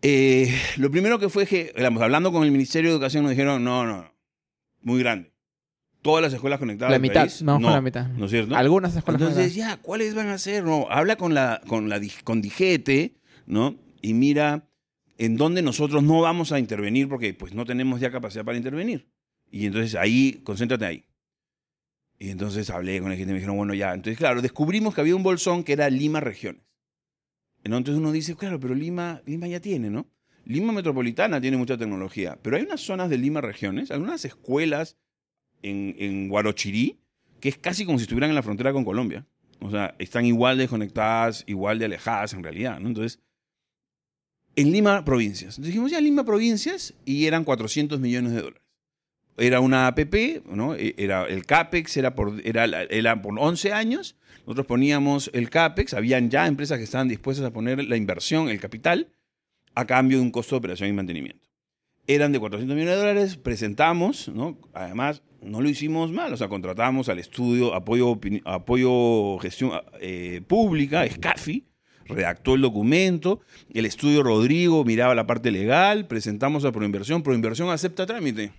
[0.02, 3.64] Eh, lo primero que fue que, digamos, hablando con el Ministerio de Educación, nos dijeron,
[3.64, 4.12] no, no, no,
[4.82, 5.32] muy grande.
[6.02, 8.06] Todas las escuelas conectadas La mitad, país, no, no, la mitad.
[8.08, 8.54] ¿no es cierto?
[8.54, 9.78] Algunas escuelas Entonces, conectadas.
[9.78, 10.62] ya, ¿cuáles van a ser?
[10.62, 13.16] No, habla con la, con la con Digete,
[13.46, 13.74] ¿no?
[14.02, 14.68] Y mira
[15.18, 19.08] en dónde nosotros no vamos a intervenir porque pues no tenemos ya capacidad para intervenir.
[19.50, 21.04] Y entonces ahí, concéntrate ahí.
[22.18, 23.92] Y entonces hablé con la gente y me dijeron, bueno, ya.
[23.92, 26.62] Entonces, claro, descubrimos que había un bolsón que era Lima Regiones.
[27.74, 30.06] Entonces uno dice, claro, pero Lima, Lima ya tiene, ¿no?
[30.44, 34.96] Lima Metropolitana tiene mucha tecnología, pero hay unas zonas de Lima Regiones, algunas escuelas
[35.62, 36.30] en, en
[37.40, 39.26] que es casi como si estuvieran en la frontera con Colombia.
[39.60, 42.88] O sea, están igual desconectadas, igual de alejadas en realidad, ¿no?
[42.88, 43.20] Entonces,
[44.54, 45.54] en Lima Provincias.
[45.54, 48.65] Entonces dijimos, ya, Lima Provincias, y eran 400 millones de dólares.
[49.38, 50.74] Era una APP, ¿no?
[50.74, 54.16] E- Era el CAPEX, era por, era, era por 11 años.
[54.46, 58.60] Nosotros poníamos el CAPEX, habían ya empresas que estaban dispuestas a poner la inversión, el
[58.60, 59.08] capital,
[59.74, 61.48] a cambio de un costo de operación y mantenimiento.
[62.06, 64.56] Eran de 400 millones de dólares, presentamos, ¿no?
[64.72, 71.04] Además, no lo hicimos mal, o sea, contratamos al estudio Apoyo, apoyo Gestión eh, Pública,
[71.08, 71.66] SCAFI,
[72.04, 73.40] redactó el documento,
[73.74, 78.52] el estudio Rodrigo miraba la parte legal, presentamos a Proinversión, Proinversión acepta trámite.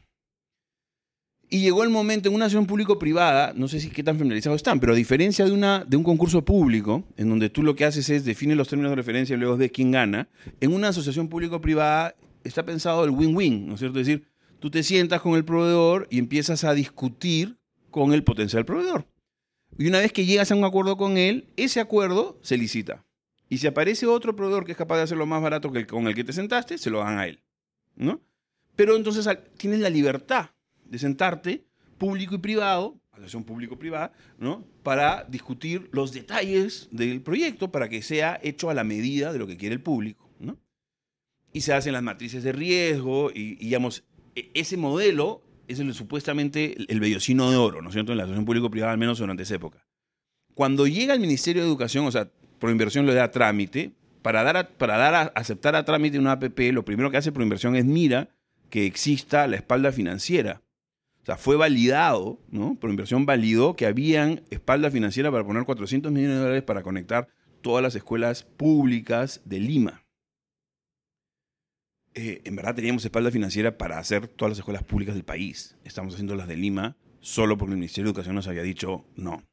[1.49, 4.81] Y llegó el momento en una acción público-privada, no sé si qué tan familiarizados están,
[4.81, 8.09] pero a diferencia de, una, de un concurso público, en donde tú lo que haces
[8.09, 10.27] es define los términos de referencia y luego de quién gana,
[10.59, 13.99] en una asociación público-privada está pensado el win-win, ¿no es cierto?
[13.99, 14.27] Es decir,
[14.59, 17.57] tú te sientas con el proveedor y empiezas a discutir
[17.91, 19.07] con el potencial proveedor.
[19.77, 23.05] Y una vez que llegas a un acuerdo con él, ese acuerdo se licita.
[23.47, 26.15] Y si aparece otro proveedor que es capaz de hacerlo más barato que con el
[26.15, 27.39] que te sentaste, se lo dan a él.
[27.95, 28.21] ¿no?
[28.75, 29.27] Pero entonces
[29.57, 30.49] tienes la libertad
[30.89, 31.65] de sentarte,
[31.97, 34.65] público y privado, asociación público-privada, ¿no?
[34.83, 39.47] Para discutir los detalles del proyecto para que sea hecho a la medida de lo
[39.47, 40.59] que quiere el público, ¿no?
[41.51, 44.03] Y se hacen las matrices de riesgo y, y, digamos,
[44.35, 48.11] e- ese modelo es el, supuestamente el, el bellocino de oro, ¿no es cierto?
[48.11, 49.85] En la asociación público-privada, al menos durante esa época.
[50.53, 54.67] Cuando llega el Ministerio de Educación, o sea, Proinversión le da trámite, para dar, a,
[54.69, 58.29] para dar a aceptar a trámite una APP, lo primero que hace Proinversión es mira
[58.69, 60.61] que exista la espalda financiera.
[61.27, 62.79] O sea, fue validado, ¿no?
[62.79, 67.27] Proinversión validó que habían espalda financiera para poner 400 millones de dólares para conectar
[67.61, 70.05] todas las escuelas públicas de Lima.
[72.13, 75.75] Eh, en verdad teníamos espalda financiera para hacer todas las escuelas públicas del país.
[75.83, 79.43] Estamos haciendo las de Lima solo porque el Ministerio de Educación nos había dicho no.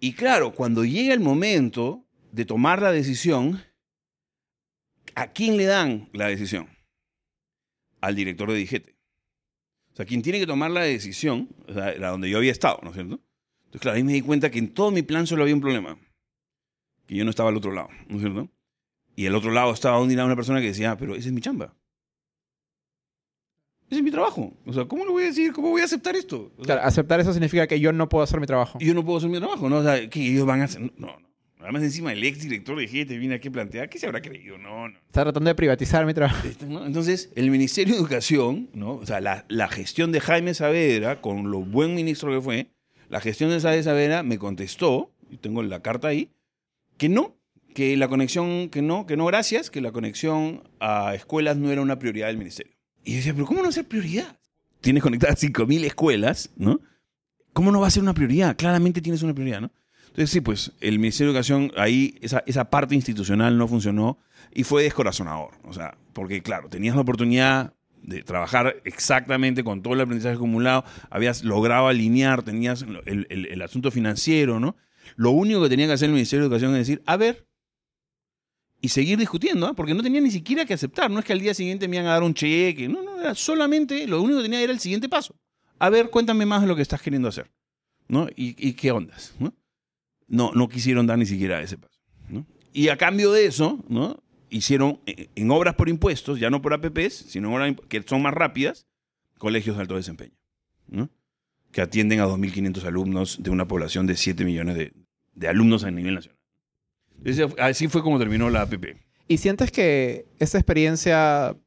[0.00, 3.62] Y claro, cuando llega el momento de tomar la decisión,
[5.14, 6.66] ¿a quién le dan la decisión?
[8.00, 8.91] Al director de Digete.
[9.92, 12.78] O sea, quien tiene que tomar la decisión, o sea, era donde yo había estado,
[12.82, 13.20] ¿no es cierto?
[13.64, 15.98] Entonces, claro, ahí me di cuenta que en todo mi plan solo había un problema.
[17.06, 18.48] Que yo no estaba al otro lado, ¿no es cierto?
[19.16, 21.74] Y al otro lado estaba una una persona que decía, pero esa es mi chamba.
[23.88, 24.54] Ese es mi trabajo.
[24.64, 25.52] O sea, ¿cómo lo voy a decir?
[25.52, 26.50] ¿Cómo voy a aceptar esto?
[26.56, 28.78] O sea, Claro, aceptar eso significa que yo no puedo hacer mi trabajo.
[28.80, 29.78] yo no puedo hacer mi trabajo, ¿no?
[29.78, 30.80] O sea, que ellos van a hacer.
[30.80, 31.31] No, no.
[31.62, 34.58] Además, encima el ex director de GT viene aquí a plantear, ¿qué se habrá creído?
[34.58, 34.98] No, no.
[35.06, 36.46] Está tratando de privatizar mi trabajo.
[36.46, 36.64] Este.
[36.64, 38.94] Entonces, el Ministerio de Educación, ¿no?
[38.94, 42.66] O sea, la, la gestión de Jaime Saavedra, con lo buen ministro que fue,
[43.08, 46.30] la gestión de Jaime Saavedra me contestó, y tengo la carta ahí,
[46.98, 47.36] que no,
[47.74, 51.80] que la conexión, que no, que no, gracias, que la conexión a escuelas no era
[51.80, 52.72] una prioridad del ministerio.
[53.04, 54.38] Y yo decía, pero ¿cómo no ser prioridad?
[54.80, 56.80] Tienes conectadas 5.000 escuelas, ¿no?
[57.52, 58.56] ¿Cómo no va a ser una prioridad?
[58.56, 59.70] Claramente tienes una prioridad, ¿no?
[60.12, 64.18] Entonces, sí, pues el Ministerio de Educación, ahí esa, esa parte institucional no funcionó
[64.52, 65.52] y fue descorazonador.
[65.64, 70.84] O sea, porque, claro, tenías la oportunidad de trabajar exactamente con todo el aprendizaje acumulado,
[71.08, 74.76] habías logrado alinear, tenías el, el- asunto financiero, ¿no?
[75.16, 77.46] Lo único que tenía que hacer el Ministerio de Educación es decir, a ver,
[78.82, 79.74] y seguir discutiendo, ¿ah?
[79.74, 81.10] porque no tenía ni siquiera que aceptar.
[81.10, 83.34] No es que al día siguiente me iban a dar un cheque, no, no, era
[83.34, 85.34] solamente, lo único que tenía era el siguiente paso.
[85.78, 87.50] A ver, cuéntame más de lo que estás queriendo hacer,
[88.08, 88.28] ¿no?
[88.36, 89.54] ¿Y, y qué ondas, ¿no?
[90.32, 92.00] No, no quisieron dar ni siquiera ese paso.
[92.72, 94.22] Y a cambio de eso, ¿no?
[94.48, 98.32] Hicieron eh, en obras por impuestos, ya no por APPs, sino obras que son más
[98.32, 98.86] rápidas,
[99.36, 100.32] colegios de alto desempeño,
[100.88, 101.10] ¿no?
[101.70, 104.94] Que atienden a 2.500 alumnos de una población de 7 millones de,
[105.34, 106.38] de alumnos a nivel nacional.
[107.58, 108.96] Así fue como terminó la APP.
[109.28, 111.58] ¿Y sientes que esta experiencia,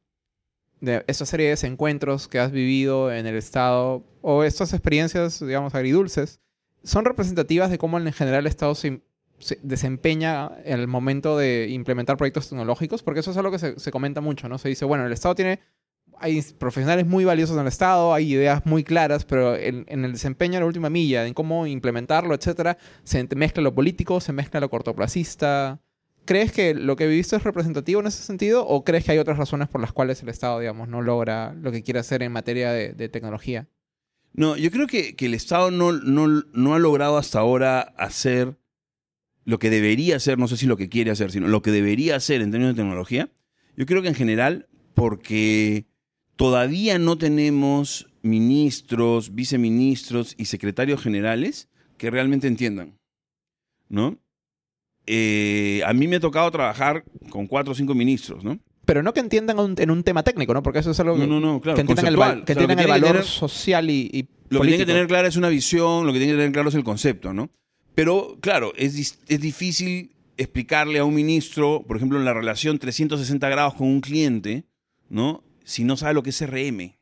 [0.80, 5.72] de esta serie de desencuentros que has vivido en el Estado, o estas experiencias, digamos,
[5.76, 6.40] agridulces,
[6.86, 9.02] son representativas de cómo en general el Estado se,
[9.38, 13.02] se desempeña el momento de implementar proyectos tecnológicos?
[13.02, 14.56] Porque eso es algo que se, comenta mucho, ¿no?
[14.56, 15.60] Se dice, bueno, el Estado tiene...
[16.18, 20.54] Hay profesionales muy valiosos en el Estado, hay ideas muy claras, pero en, el desempeño
[20.54, 24.70] de la última milla, en cómo implementarlo, etcétera, se mezcla lo político, se mezcla lo
[24.70, 25.80] cortoplacista,
[26.24, 29.38] ¿Crees que lo que viviste es representativo en ese sentido o crees que hay otras
[29.38, 32.72] razones por las cuales el Estado, digamos, no logra lo que quiere hacer en materia
[32.72, 33.68] de tecnología?
[34.36, 38.58] No, yo creo que, el Estado no, no, no ha logrado hasta ahora hacer
[39.44, 42.16] lo que debería hacer, no sé si lo que quiere hacer, sino lo que debería
[42.16, 43.30] hacer en términos de tecnología.
[43.76, 45.86] Yo creo que en general porque
[46.36, 52.98] todavía no tenemos ministros, viceministros y secretarios generales que realmente entiendan,
[53.88, 54.18] ¿no?
[55.06, 58.58] Eh, a mí me ha tocado trabajar con cuatro o cinco ministros, ¿no?
[58.86, 60.62] Pero no que entiendan un- en un tema técnico, ¿no?
[60.62, 61.74] Porque eso es algo No, que, no, no, claro.
[61.76, 62.44] que entiendan el, conceptual.
[62.44, 64.78] que O sea, valor tener- social y, y Lo que tiene político.
[64.78, 67.32] que tener clara es una visión, lo que tiene que tener claro es el concepto,
[67.34, 67.50] ¿no?
[67.94, 73.48] Pero, claro, es, es difícil explicarle a un ministro, por ejemplo, en la relación 360
[73.48, 74.64] grados con un cliente,
[75.08, 75.42] ¿no?
[75.64, 76.94] Si no sabe lo que es CRM,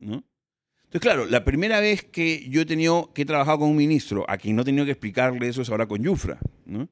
[0.00, 0.24] ¿no?
[0.84, 4.36] Entonces, claro, la primera vez que yo he tenido que trabajar con un ministro a
[4.38, 6.88] quien no he tenido que explicarle eso es ahora con Yufra, ¿no?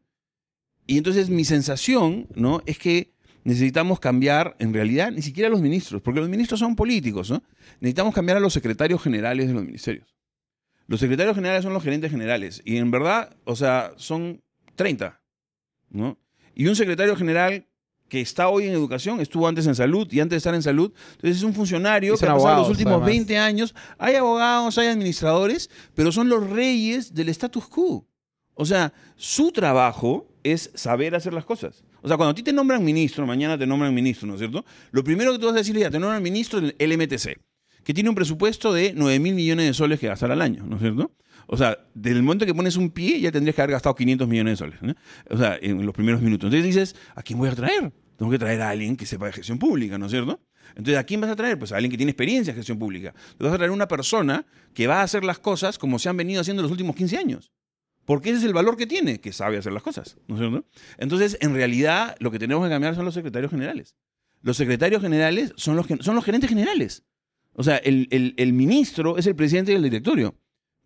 [0.86, 2.62] Y entonces mi sensación, ¿no?
[2.64, 3.12] Es que
[3.44, 7.42] necesitamos cambiar, en realidad, ni siquiera a los ministros, porque los ministros son políticos, ¿no?
[7.80, 10.14] Necesitamos cambiar a los secretarios generales de los ministerios.
[10.86, 14.42] Los secretarios generales son los gerentes generales, y en verdad, o sea, son
[14.74, 15.20] 30,
[15.90, 16.18] ¿no?
[16.54, 17.66] Y un secretario general
[18.08, 20.92] que está hoy en educación, estuvo antes en salud y antes de estar en salud,
[21.12, 23.06] entonces es un funcionario Y que ha pasado los abogados, últimos además.
[23.06, 28.06] 20 años, hay abogados, hay administradores, pero son los reyes del status quo.
[28.54, 31.84] O sea, su trabajo es saber hacer las cosas.
[32.02, 34.64] O sea, cuando a ti te nombran ministro, mañana te nombran ministro, ¿no es cierto?
[34.90, 37.38] Lo primero que tú vas a decir es, ya, te nombran ministro del LMTC,
[37.84, 40.76] que tiene un presupuesto de 9 mil millones de soles que gastar al año, ¿no
[40.76, 41.12] es cierto?
[41.46, 44.52] O sea, del momento que pones un pie ya tendrías que haber gastado 500 millones
[44.52, 44.94] de soles, ¿no?
[45.30, 46.46] O sea, en los primeros minutos.
[46.46, 47.92] Entonces dices, ¿a quién voy a traer?
[48.18, 50.40] Tengo que traer a alguien que sepa de gestión pública, ¿no es cierto?
[50.70, 51.58] Entonces, ¿a quién vas a traer?
[51.58, 53.14] Pues a alguien que tiene experiencia en gestión pública.
[53.38, 54.44] Te vas a traer una persona
[54.74, 57.50] que va a hacer las cosas como se han venido haciendo los últimos 15 años.
[58.08, 60.66] Porque ese es el valor que tiene, que sabe hacer las cosas, ¿no es cierto?
[60.96, 63.94] Entonces, en realidad, lo que tenemos que cambiar son los secretarios generales.
[64.40, 67.04] Los secretarios generales son los, son los gerentes generales.
[67.52, 70.34] O sea, el, el- el ministro es el presidente del directorio,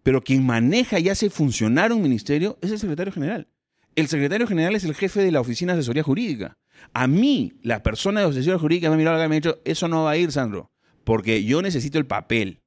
[0.03, 3.47] pero quien maneja y hace funcionar un ministerio es el secretario general.
[3.95, 6.59] El secretario general es el jefe de la oficina de asesoría jurídica.
[6.93, 9.87] A mí, la persona de asesoría jurídica me ha mirado y me ha dicho, eso
[9.87, 10.73] no va a ir, Sandro,
[11.05, 12.59] porque yo necesito el papel.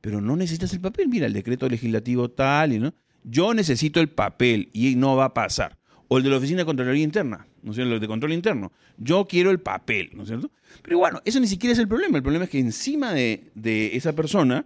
[0.00, 2.94] Pero no necesitas el papel, mira, el decreto legislativo tal y no.
[3.28, 5.78] Yo necesito el papel y no va a pasar.
[6.08, 7.94] O el de la Oficina de Contraloría Interna, ¿no es cierto?
[7.94, 8.70] El de control interno.
[8.96, 10.52] Yo quiero el papel, ¿no es cierto?
[10.82, 12.16] Pero bueno, eso ni siquiera es el problema.
[12.16, 14.64] El problema es que encima de, de esa persona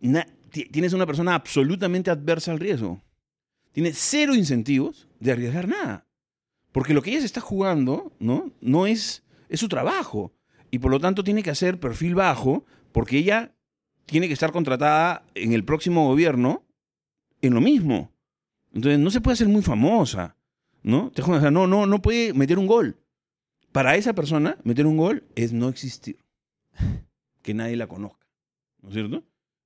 [0.00, 3.02] na- ti- tienes una persona absolutamente adversa al riesgo.
[3.72, 6.06] Tiene cero incentivos de arriesgar nada.
[6.72, 8.50] Porque lo que ella se está jugando, ¿no?
[8.62, 10.32] No es, es su trabajo.
[10.70, 13.54] Y por lo tanto tiene que hacer perfil bajo porque ella
[14.06, 16.64] tiene que estar contratada en el próximo gobierno
[17.42, 18.10] en lo mismo.
[18.72, 20.36] Entonces no se puede hacer muy famosa,
[20.82, 21.12] ¿no?
[21.14, 22.96] O sea, no, no, no puede meter un gol.
[23.70, 26.18] Para esa persona, meter un gol es no existir.
[27.42, 28.24] Que nadie la conozca,
[28.82, 29.24] ¿no es cierto?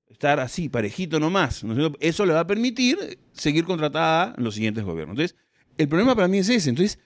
[0.08, 1.98] Estar así, parejito nomás, ¿no es cierto?
[2.00, 5.12] Eso le va a permitir seguir contratada en los siguientes gobiernos.
[5.18, 5.36] Entonces,
[5.76, 6.70] el problema para mí es ese.
[6.70, 6.98] Entonces,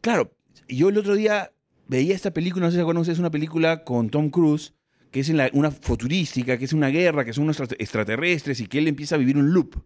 [0.00, 0.34] claro,
[0.68, 1.52] yo el otro día
[1.86, 4.74] veía esta película, no sé si acuerdan ustedes, es una película con Tom Cruise,
[5.12, 8.66] que es la- una futurística, que es una guerra, que son unos extra- extraterrestres y
[8.66, 9.76] que él empieza a vivir un loop,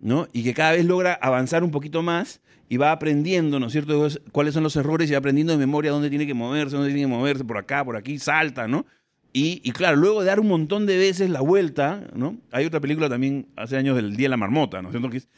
[0.00, 0.28] ¿no?
[0.32, 4.08] Y que cada vez logra avanzar un poquito más y va aprendiendo, ¿no es cierto?,
[4.32, 7.08] cuáles son los errores y va aprendiendo de memoria dónde tiene que moverse, dónde tiene
[7.08, 8.86] que moverse, por acá, por aquí, salta, ¿no?
[9.32, 12.38] Y, y claro, luego de dar un montón de veces la vuelta, ¿no?
[12.50, 15.08] Hay otra película también hace años del Día de la Marmota, ¿no es cierto?
[15.08, 15.28] Que es,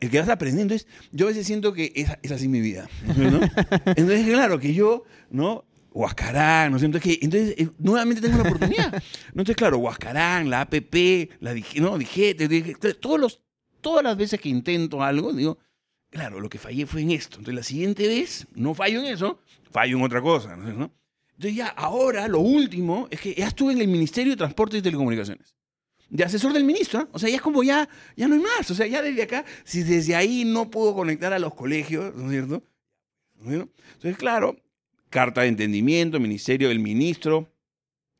[0.00, 2.88] el que vas aprendiendo es, yo a veces siento que es, es así mi vida,
[3.16, 3.40] ¿no?
[3.96, 5.64] Entonces, claro, que yo, ¿no?
[5.92, 6.98] Huascarán, ¿no es cierto?
[6.98, 9.02] Es que, entonces, eh, nuevamente tengo una oportunidad.
[9.28, 13.40] Entonces, claro, Huascarán, la APP, la no, dijete, dije, todos los,
[13.82, 15.58] todas las veces que intento algo, digo,
[16.08, 17.36] claro, lo que fallé fue en esto.
[17.38, 20.90] Entonces, la siguiente vez, no fallo en eso, fallo en otra cosa, ¿no?
[21.34, 24.82] Entonces, ya ahora, lo último, es que ya estuve en el Ministerio de Transporte y
[24.82, 25.54] Telecomunicaciones.
[26.08, 27.06] De asesor del ministro, ¿eh?
[27.10, 28.70] o sea, ya es como ya, ya no hay más.
[28.70, 32.26] O sea, ya desde acá, si desde ahí no puedo conectar a los colegios, ¿no
[32.26, 32.62] es cierto?
[33.36, 33.72] ¿No es cierto?
[33.94, 34.56] Entonces, claro,
[35.08, 37.50] carta de entendimiento, ministerio del ministro,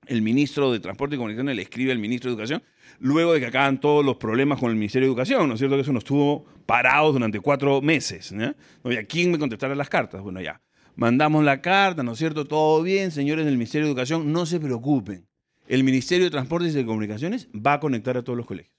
[0.07, 2.63] el ministro de Transporte y Comunicaciones le escribe al ministro de Educación,
[2.99, 5.77] luego de que acaban todos los problemas con el Ministerio de Educación, ¿no es cierto?
[5.77, 8.33] Que eso nos estuvo parados durante cuatro meses.
[8.33, 8.55] ¿no?
[8.85, 8.93] ¿No?
[8.93, 10.21] ¿Y a quién me contestará las cartas?
[10.23, 10.61] Bueno, ya.
[10.95, 12.45] Mandamos la carta, ¿no es cierto?
[12.45, 15.27] Todo bien, señores del Ministerio de Educación, no se preocupen.
[15.67, 18.75] El Ministerio de Transporte y Telecomunicaciones va a conectar a todos los colegios.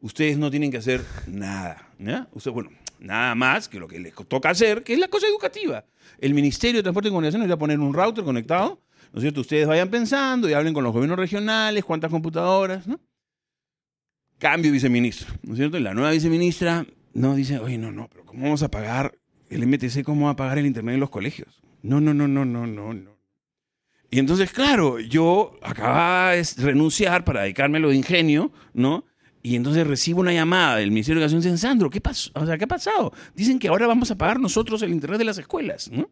[0.00, 1.92] Ustedes no tienen que hacer nada.
[2.32, 5.84] Usted, bueno, nada más que lo que les toca hacer, que es la cosa educativa.
[6.18, 8.80] El Ministerio de Transporte y Comunicaciones va a poner un router conectado,
[9.12, 9.40] ¿no es cierto?
[9.40, 13.00] Ustedes vayan pensando y hablen con los gobiernos regionales, cuántas computadoras, ¿no?
[14.38, 15.76] Cambio viceministro, ¿no es cierto?
[15.76, 19.18] Y la nueva viceministra no dice, oye, no, no, pero ¿cómo vamos a pagar
[19.50, 20.02] el MTC?
[20.04, 21.60] ¿Cómo va a pagar el internet en los colegios?
[21.82, 23.10] No, no, no, no, no, no, no.
[24.10, 29.04] Y entonces, claro, yo acababa de renunciar para dedicarme a lo de ingenio, ¿no?
[29.42, 32.30] Y entonces recibo una llamada del Ministerio de Educación y dicen, Sandro, ¿qué pasó?
[32.34, 33.12] O sea, ¿qué ha pasado?
[33.34, 36.10] Dicen que ahora vamos a pagar nosotros el internet de las escuelas, ¿no?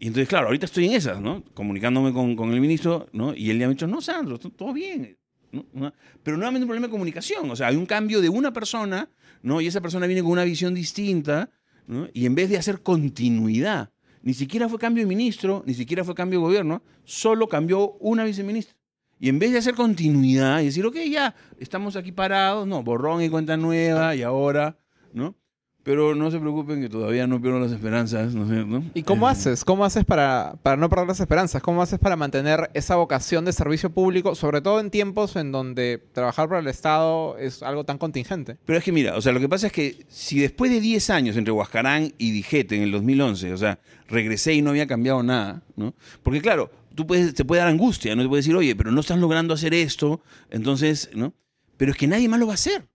[0.00, 1.44] Y entonces, claro, ahorita estoy en esas, ¿no?
[1.54, 3.34] Comunicándome con, con el ministro, ¿no?
[3.34, 5.16] Y él ya me ha dicho, no, Sandro, to- todo bien.
[5.52, 5.92] ¿no?
[6.22, 7.50] Pero nuevamente un problema de comunicación.
[7.50, 9.10] O sea, hay un cambio de una persona,
[9.42, 9.60] ¿no?
[9.60, 11.50] Y esa persona viene con una visión distinta,
[11.86, 12.08] ¿no?
[12.14, 13.90] Y en vez de hacer continuidad,
[14.22, 18.24] ni siquiera fue cambio de ministro, ni siquiera fue cambio de gobierno, solo cambió una
[18.24, 18.76] viceministra.
[19.18, 23.22] Y en vez de hacer continuidad y decir, ok, ya, estamos aquí parados, no, borrón
[23.22, 24.78] y cuenta nueva, y ahora,
[25.12, 25.36] ¿no?
[25.82, 28.82] Pero no se preocupen que todavía no pierdo las esperanzas, ¿no es cierto?
[28.92, 29.64] ¿Y cómo Eh, haces?
[29.64, 31.62] ¿Cómo haces para, para no perder las esperanzas?
[31.62, 35.98] ¿Cómo haces para mantener esa vocación de servicio público, sobre todo en tiempos en donde
[36.12, 38.58] trabajar para el Estado es algo tan contingente?
[38.66, 41.08] Pero es que mira, o sea, lo que pasa es que si después de 10
[41.10, 45.22] años entre Huascarán y Dijete en el 2011, o sea, regresé y no había cambiado
[45.22, 45.94] nada, ¿no?
[46.22, 48.22] Porque claro, tú puedes, te puede dar angustia, ¿no?
[48.22, 50.20] Te puede decir, oye, pero no estás logrando hacer esto,
[50.50, 51.32] entonces, ¿no?
[51.78, 52.86] Pero es que nadie más lo va a hacer.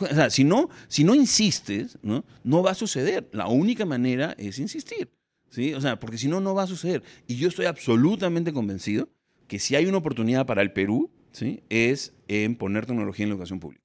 [0.00, 2.24] O sea, si no, si no insistes, ¿no?
[2.62, 3.28] Va a suceder.
[3.32, 5.10] La única manera es insistir,
[5.50, 5.74] ¿sí?
[5.74, 7.02] O sea, porque si no, no va a suceder.
[7.26, 9.08] Y yo estoy absolutamente convencido
[9.48, 11.62] que si hay una oportunidad para el Perú, ¿sí?
[11.68, 13.82] Es en poner tecnología en la educación pública.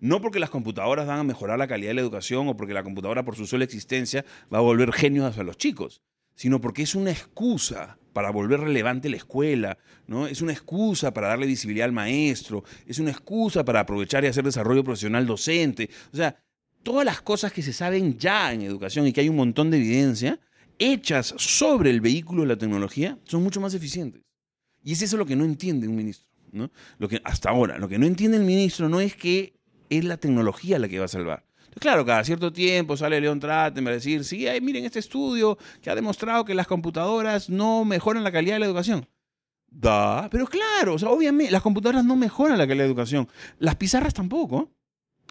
[0.00, 2.84] No porque las computadoras van a mejorar la calidad de la educación o porque la
[2.84, 6.02] computadora por su sola existencia va a volver genios a los chicos,
[6.36, 10.26] sino porque es una excusa para volver relevante la escuela, ¿no?
[10.26, 14.42] Es una excusa para darle visibilidad al maestro, es una excusa para aprovechar y hacer
[14.42, 15.88] desarrollo profesional docente.
[16.12, 16.34] O sea,
[16.82, 19.76] todas las cosas que se saben ya en educación y que hay un montón de
[19.76, 20.40] evidencia,
[20.80, 24.20] hechas sobre el vehículo de la tecnología, son mucho más eficientes.
[24.82, 26.72] Y es eso lo que no entiende un ministro, ¿no?
[26.98, 29.60] Lo que, hasta ahora, lo que no entiende el ministro no es que
[29.90, 31.44] es la tecnología la que va a salvar.
[31.80, 35.94] Claro, cada cierto tiempo sale León Trattenberg a decir, sí, miren este estudio que ha
[35.94, 39.06] demostrado que las computadoras no mejoran la calidad de la educación.
[39.70, 43.28] Da, pero claro, obviamente las computadoras no mejoran la calidad de la educación.
[43.58, 44.70] Las pizarras tampoco.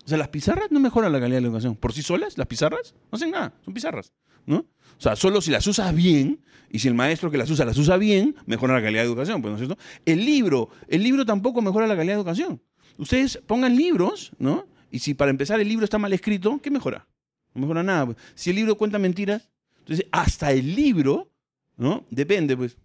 [0.06, 1.76] O sea, las pizarras no mejoran la calidad de la educación.
[1.76, 4.14] Por sí solas, las pizarras no hacen nada, son pizarras,
[4.46, 4.58] ¿no?
[4.58, 7.78] O sea, solo si las usas bien y si el maestro que las usa las
[7.78, 9.84] usa bien, mejora la calidad de educación, pues, ¿no es cierto?
[10.06, 12.62] El libro, el libro tampoco mejora la calidad de educación.
[12.98, 14.66] Ustedes pongan libros, ¿no?
[14.92, 17.08] Y si para empezar el libro está mal escrito, ¿qué mejora?
[17.54, 18.06] No mejora nada.
[18.06, 18.18] pues.
[18.36, 21.32] Si el libro cuenta mentiras, entonces hasta el libro,
[21.78, 22.06] ¿no?
[22.10, 22.78] Depende, pues.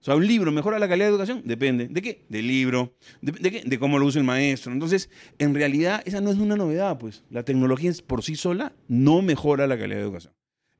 [0.00, 1.86] O sea, un libro mejora la calidad de educación, depende.
[1.86, 2.24] ¿De qué?
[2.30, 2.94] Del libro.
[3.20, 3.62] ¿De, de qué?
[3.66, 4.72] De cómo lo usa el maestro.
[4.72, 7.22] Entonces, en realidad, esa no es una novedad, pues.
[7.30, 10.32] La tecnología por sí sola no mejora la calidad de educación.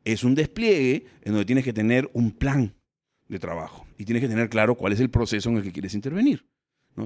[0.04, 2.74] Es un despliegue en donde tienes que tener un plan
[3.28, 5.94] de trabajo y tienes que tener claro cuál es el proceso en el que quieres
[5.94, 6.46] intervenir.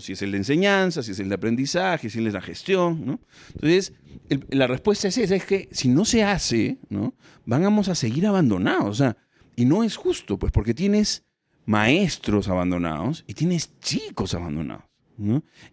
[0.00, 3.20] Si es el de enseñanza, si es el de aprendizaje, si es la gestión.
[3.54, 3.92] Entonces,
[4.50, 7.14] la respuesta es esa, es que si no se hace, ¿no?
[7.44, 8.88] vamos a seguir abandonados.
[8.88, 9.16] O sea,
[9.56, 11.24] y no es justo, pues porque tienes
[11.66, 14.84] maestros abandonados y tienes chicos abandonados.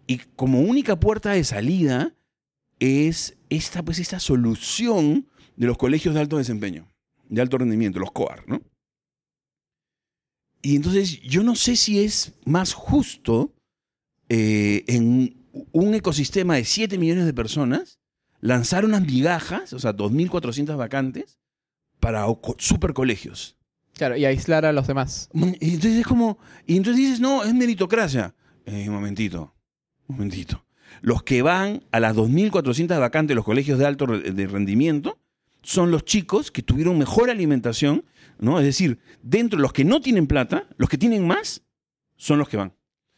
[0.06, 2.14] Y como única puerta de salida
[2.78, 6.88] es esta, pues, esta solución de los colegios de alto desempeño,
[7.28, 8.62] de alto rendimiento, los COAR, ¿no?
[10.62, 13.52] Y entonces yo no sé si es más justo
[14.34, 15.36] eh, en
[15.72, 17.98] un ecosistema de 7 millones de personas
[18.40, 21.38] lanzar unas migajas, o sea, 2.400 vacantes,
[22.00, 23.56] para o- super colegios.
[23.94, 25.28] Claro, y aislar a los demás.
[25.34, 28.34] Y entonces es como, y entonces dices, no, es meritocracia.
[28.64, 29.54] Eh, un momentito,
[30.08, 30.64] un momentito.
[31.02, 35.18] Los que van a las 2.400 vacantes de los colegios de alto de rendimiento
[35.62, 38.04] son los chicos que tuvieron mejor alimentación,
[38.38, 38.58] ¿no?
[38.58, 41.62] Es decir, dentro de los que no tienen plata, los que tienen más,
[42.16, 42.72] son los que van.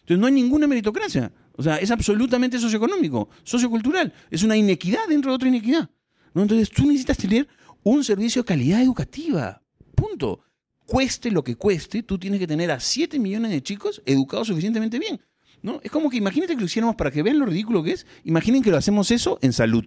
[0.05, 1.33] Entonces no hay ninguna meritocracia.
[1.57, 4.13] O sea, es absolutamente socioeconómico, sociocultural.
[4.31, 5.89] Es una inequidad dentro de otra inequidad.
[6.35, 6.43] ¿no?
[6.43, 7.49] Entonces tú necesitas tener
[7.83, 9.63] un servicio de calidad educativa.
[9.95, 10.41] Punto.
[10.85, 14.99] Cueste lo que cueste, tú tienes que tener a 7 millones de chicos educados suficientemente
[14.99, 15.23] bien.
[15.63, 15.81] ¿no?
[15.83, 18.07] Es como que imagínate que lo hiciéramos para que vean lo ridículo que es.
[18.25, 19.87] Imaginen que lo hacemos eso en salud.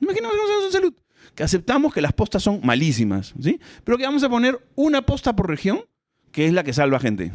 [0.00, 0.94] Imaginen que lo hacemos eso en salud.
[1.34, 3.60] Que aceptamos que las postas son malísimas, ¿sí?
[3.84, 5.84] Pero que vamos a poner una posta por región,
[6.30, 7.32] que es la que salva gente.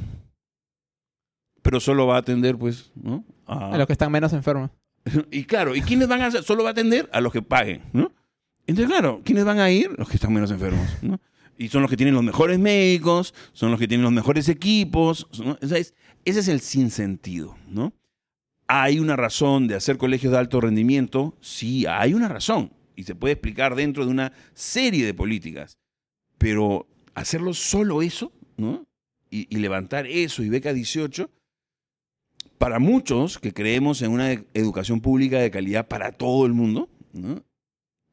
[1.68, 3.26] Pero solo va a atender, pues, ¿no?
[3.46, 4.72] A- A los que están menos enfermos.
[5.32, 6.44] y claro, ¿y quiénes van a hacer?
[6.44, 8.14] Solo va a atender a los que paguen, ¿no?
[8.66, 9.92] Entonces, claro, ¿quiénes van a ir?
[9.98, 11.20] Los que están menos enfermos, ¿no?
[11.58, 15.28] Y son los que tienen los mejores médicos, son los que tienen los mejores equipos,
[15.44, 15.58] ¿no?
[15.62, 15.94] O sea, es-
[16.24, 17.92] ese es el sinsentido, ¿no?
[18.68, 21.36] ¿Hay una razón de hacer colegios de alto rendimiento?
[21.42, 22.72] Sí, hay una razón.
[22.96, 25.78] Y se puede explicar dentro de una serie de políticas.
[26.38, 28.86] Pero hacerlo solo eso, ¿no?
[29.30, 31.30] Y, y levantar eso y beca 18,
[32.58, 37.44] para muchos que creemos en una educación pública de calidad para todo el mundo, ¿no?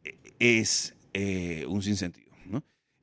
[0.04, 2.30] E- es eh, un sinsentido.
[2.46, 2.62] ¿no?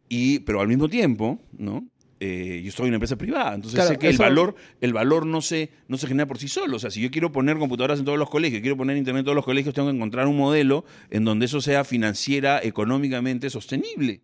[0.10, 1.88] Y, pero al mismo tiempo, ¿no?
[2.24, 5.26] Eh, yo estoy en una empresa privada, entonces Claro, sé que el valor, el valor
[5.26, 6.76] no, se, no se genera por sí solo.
[6.76, 9.26] O sea, si yo quiero poner computadoras en todos los colegios, quiero poner internet en
[9.26, 14.22] todos los colegios, tengo que encontrar un modelo en donde eso sea financiera, económicamente sostenible.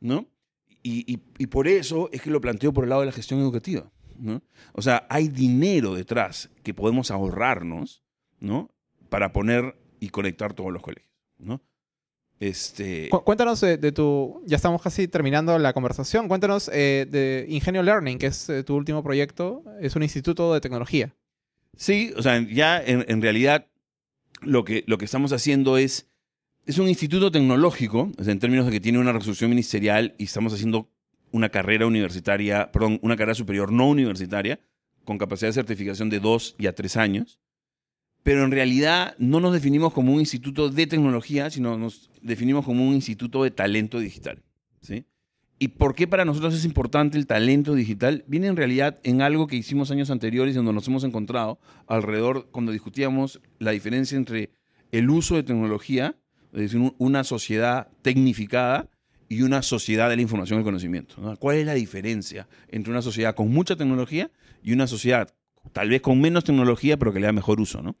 [0.00, 0.26] ¿no?
[0.82, 3.40] Y, y- y por eso es que lo planteo por el lado de la gestión
[3.40, 3.90] educativa.
[4.18, 4.42] ¿No?
[4.72, 8.02] O sea, hay dinero detrás que podemos ahorrarnos
[8.40, 8.70] ¿no?
[9.08, 11.10] para poner y conectar todos los colegios.
[11.38, 11.60] ¿no?
[12.40, 14.42] Este, Cu- Cuéntanos de, de tu.
[14.46, 16.28] Ya estamos casi terminando la conversación.
[16.28, 19.62] Cuéntanos eh, de Ingenio Learning, que es eh, tu último proyecto.
[19.80, 21.14] Es un instituto de tecnología.
[21.76, 23.66] Sí, o sea, ya en, en realidad
[24.42, 26.08] lo que, lo que estamos haciendo es
[26.66, 30.88] es un instituto tecnológico, en términos de que tiene una resolución ministerial y estamos haciendo
[31.34, 34.60] una carrera universitaria, perdón, una carrera superior no universitaria,
[35.04, 37.40] con capacidad de certificación de dos y a tres años.
[38.22, 42.86] Pero en realidad no nos definimos como un instituto de tecnología, sino nos definimos como
[42.86, 44.44] un instituto de talento digital.
[44.80, 45.06] ¿sí?
[45.58, 48.24] ¿Y por qué para nosotros es importante el talento digital?
[48.28, 51.58] Viene en realidad en algo que hicimos años anteriores, donde nos hemos encontrado
[51.88, 54.50] alrededor, cuando discutíamos la diferencia entre
[54.92, 56.14] el uso de tecnología,
[56.52, 58.88] es decir, una sociedad tecnificada
[59.34, 61.36] y una sociedad de la información y el conocimiento.
[61.38, 64.30] ¿Cuál es la diferencia entre una sociedad con mucha tecnología
[64.62, 65.34] y una sociedad
[65.72, 67.82] tal vez con menos tecnología, pero que le da mejor uso?
[67.82, 67.96] ¿no?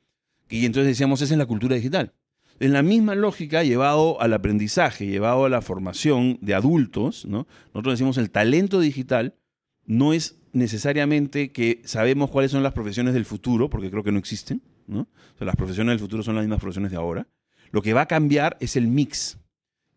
[0.48, 2.12] Y entonces decíamos, esa es la cultura digital.
[2.60, 7.48] En la misma lógica, llevado al aprendizaje, llevado a la formación de adultos, ¿no?
[7.72, 9.34] nosotros decimos el talento digital
[9.86, 14.18] no es necesariamente que sabemos cuáles son las profesiones del futuro, porque creo que no
[14.18, 14.62] existen.
[14.86, 15.08] ¿no?
[15.40, 17.26] las profesiones del futuro son las mismas profesiones de ahora.
[17.70, 19.38] Lo que va a cambiar es el mix.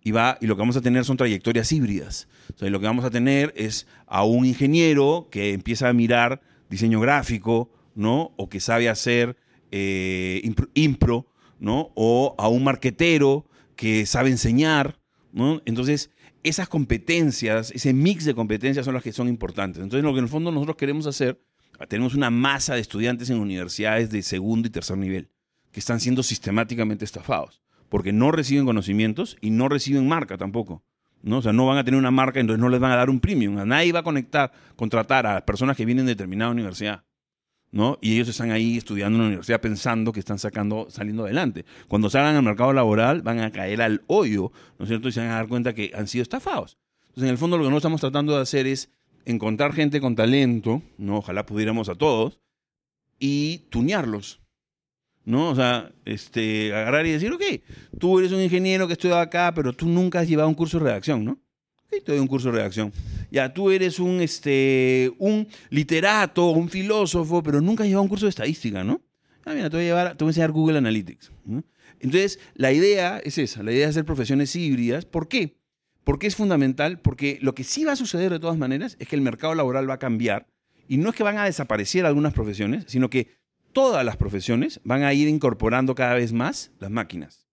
[0.07, 2.29] Y, va, y lo que vamos a tener son trayectorias híbridas.
[2.61, 6.39] lo que vamos a tener es a un ingeniero que empieza a mirar
[6.69, 8.31] diseño gráfico, ¿no?
[8.37, 9.35] O que sabe hacer
[9.69, 11.27] eh, impro,
[11.59, 11.91] ¿no?
[11.95, 14.97] O a un marquetero que sabe enseñar,
[15.33, 15.61] ¿no?
[15.65, 16.09] Entonces,
[16.41, 19.83] esas competencias, ese mix de competencias son las que son importantes.
[19.83, 21.41] Entonces, lo que en el fondo nosotros queremos hacer,
[21.89, 25.27] tenemos una masa de estudiantes en universidades de segundo y tercer nivel
[25.73, 30.83] que están siendo sistemáticamente estafados, porque no reciben conocimientos y no reciben marca tampoco.
[31.23, 31.39] ¿no?
[31.39, 33.19] O sea, no van a tener una marca, entonces no les van a dar un
[33.19, 33.55] premium.
[33.67, 37.03] Nadie va a conectar, contratar a personas que vienen de determinada universidad.
[37.71, 37.97] ¿no?
[38.01, 41.65] Y ellos están ahí estudiando en la universidad pensando que están sacando, saliendo adelante.
[41.87, 45.09] Cuando salgan al mercado laboral van a caer al hoyo, ¿no es cierto?
[45.09, 46.77] Y se van a dar cuenta que han sido estafados.
[47.01, 48.91] Entonces, en el fondo lo que nosotros estamos tratando de hacer es
[49.25, 51.17] encontrar gente con talento, ¿no?
[51.17, 52.39] Ojalá pudiéramos a todos,
[53.19, 54.39] y tunearlos.
[55.27, 55.49] ¿No?
[55.49, 57.43] O sea, este, agarrar y decir, ok,
[57.99, 60.85] tú eres un ingeniero que estudia acá, pero tú nunca has llevado un curso de
[60.85, 61.33] redacción, ¿no?
[61.83, 62.93] Ok, te doy un curso de redacción.
[63.29, 68.25] Ya, tú eres un, este, un literato, un filósofo, pero nunca has llevado un curso
[68.25, 69.01] de estadística, ¿no?
[69.43, 71.33] Ah, mira, te voy a, llevar, te voy a enseñar Google Analytics.
[71.99, 75.03] Entonces, la idea es esa, la idea es hacer profesiones híbridas.
[75.03, 75.57] ¿Por qué?
[76.05, 79.17] Porque es fundamental, porque lo que sí va a suceder de todas maneras es que
[79.17, 80.47] el mercado laboral va a cambiar
[80.87, 83.36] y no es que van a desaparecer algunas profesiones, sino que
[83.77, 87.45] todas las profesiones van a ir incorporando cada vez más las máquinas.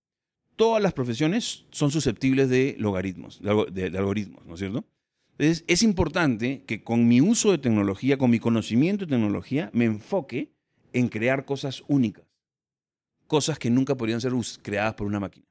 [0.57, 4.87] Todas las profesiones son susceptibles de logaritmos, de, algoritmos, ¿no es cierto?
[5.33, 9.85] Entonces, es importante que con mi uso de tecnología, con mi conocimiento de tecnología, me
[9.85, 10.51] enfoque
[10.95, 12.25] en crear cosas únicas.
[13.27, 15.45] Cosas que nunca podrían ser creadas por una máquina.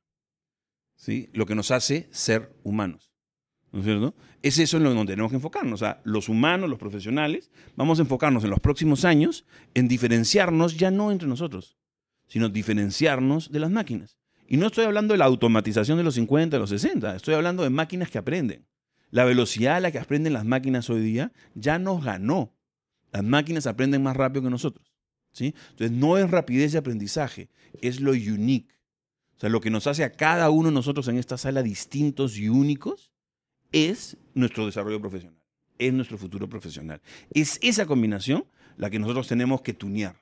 [0.95, 1.29] ¿Sí?
[1.33, 3.12] Lo que nos hace ser humanos.
[3.73, 4.15] ¿No es cierto?
[4.43, 5.81] Es eso en lo que tenemos que enfocarnos.
[5.81, 10.77] O sea, los humanos, los profesionales, vamos a enfocarnos en los próximos años en diferenciarnos
[10.77, 11.75] ya no entre nosotros,
[12.27, 14.19] sino diferenciarnos de las máquinas.
[14.47, 17.63] Y no estoy hablando de la automatización de los 50, de los 60, estoy hablando
[17.63, 18.67] de máquinas que aprenden.
[19.09, 22.55] La velocidad a la que aprenden las máquinas hoy día ya nos ganó.
[23.11, 24.93] Las máquinas aprenden más rápido que nosotros.
[25.31, 25.55] ¿sí?
[25.71, 27.49] Entonces, no es rapidez de aprendizaje,
[27.81, 28.75] es lo unique.
[29.35, 32.37] O sea, lo que nos hace a cada uno de nosotros en esta sala distintos
[32.37, 33.12] y únicos
[33.73, 35.37] es nuestro desarrollo profesional,
[35.77, 37.01] es nuestro futuro profesional.
[37.33, 38.45] Es esa combinación
[38.77, 40.15] la que nosotros tenemos que tunear.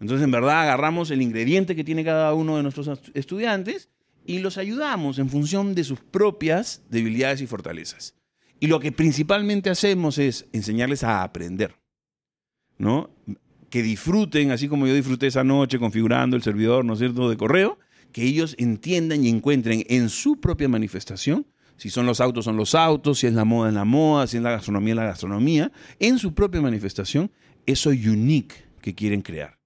[0.00, 3.88] Entonces, en verdad, agarramos el ingrediente que tiene cada uno de nuestros estudiantes
[4.26, 8.14] y los ayudamos en función de sus propias debilidades y fortalezas.
[8.60, 11.76] Y lo que principalmente hacemos es enseñarles a aprender,
[12.78, 13.10] ¿no?
[13.70, 17.78] Que disfruten, así como yo disfruté esa noche configurando el servidor, ¿no cierto?, de correo,
[18.12, 21.46] que ellos entiendan y encuentren en su propia manifestación
[21.82, 24.36] si son los autos, son los autos, si es la moda, es la moda, si
[24.36, 27.32] es la gastronomía, es la gastronomía, en su propia manifestación,
[27.66, 29.58] eso unique que quieren crear.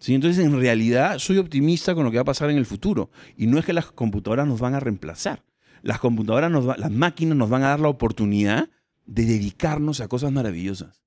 [0.00, 0.12] ¿Sí?
[0.12, 3.12] Entonces, en realidad, soy optimista con lo que va a pasar en el futuro.
[3.36, 5.44] Y no es que las computadoras nos van a reemplazar.
[5.82, 8.68] Las computadoras, nos las máquinas nos van a dar la oportunidad
[9.04, 11.00] de dedicarnos a cosas maravillosas.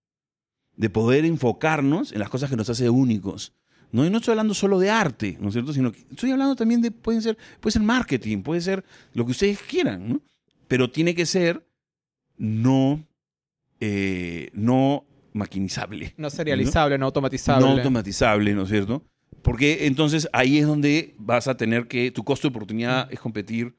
[0.77, 3.51] De poder enfocarnos en las cosas que nos hacen únicos.
[3.91, 4.05] ¿no?
[4.05, 5.73] Y no estoy hablando solo de arte, ¿no es cierto?
[5.73, 9.31] Sino que estoy hablando también de, puede ser, puede ser marketing, puede ser lo que
[9.31, 10.21] ustedes quieran, ¿no?
[10.69, 11.67] Pero tiene que ser
[12.37, 13.05] no,
[13.81, 16.13] eh, no maquinizable.
[16.15, 17.07] No serializable, ¿no?
[17.07, 17.65] automatizable.
[17.65, 19.03] No automatizable, ¿no es cierto?
[19.41, 23.75] Porque entonces ahí es donde vas a tener que, tu costo de oportunidad es competir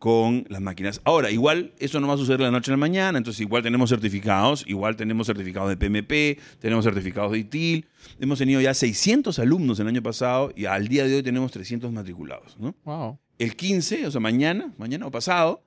[0.00, 1.00] con las máquinas.
[1.04, 3.62] Ahora, igual eso no va a suceder de la noche a la mañana, entonces igual
[3.62, 7.86] tenemos certificados, igual tenemos certificados de PMP, tenemos certificados de ITIL,
[8.18, 11.92] hemos tenido ya 600 alumnos el año pasado y al día de hoy tenemos 300
[11.92, 12.58] matriculados.
[12.58, 12.74] ¿no?
[12.82, 13.20] Wow.
[13.38, 15.62] El 15, o sea, mañana, mañana o pasado,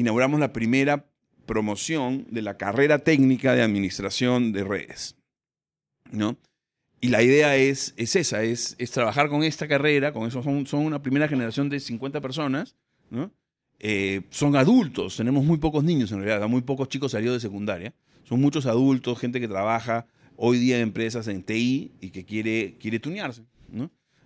[0.00, 1.06] inauguramos la primera
[1.46, 5.16] promoción de la carrera técnica de administración de redes.
[6.10, 6.38] ¿no?
[7.00, 10.66] y la idea es, es esa, es, es trabajar con esta carrera, con eso son,
[10.66, 12.74] son una primera generación de 50 personas,
[13.10, 13.30] ¿no?
[13.80, 17.94] Eh, son adultos, tenemos muy pocos niños en realidad, muy pocos chicos salidos de secundaria,
[18.24, 20.06] son muchos adultos, gente que trabaja
[20.36, 23.44] hoy día en empresas en TI y que quiere, quiere tunearse.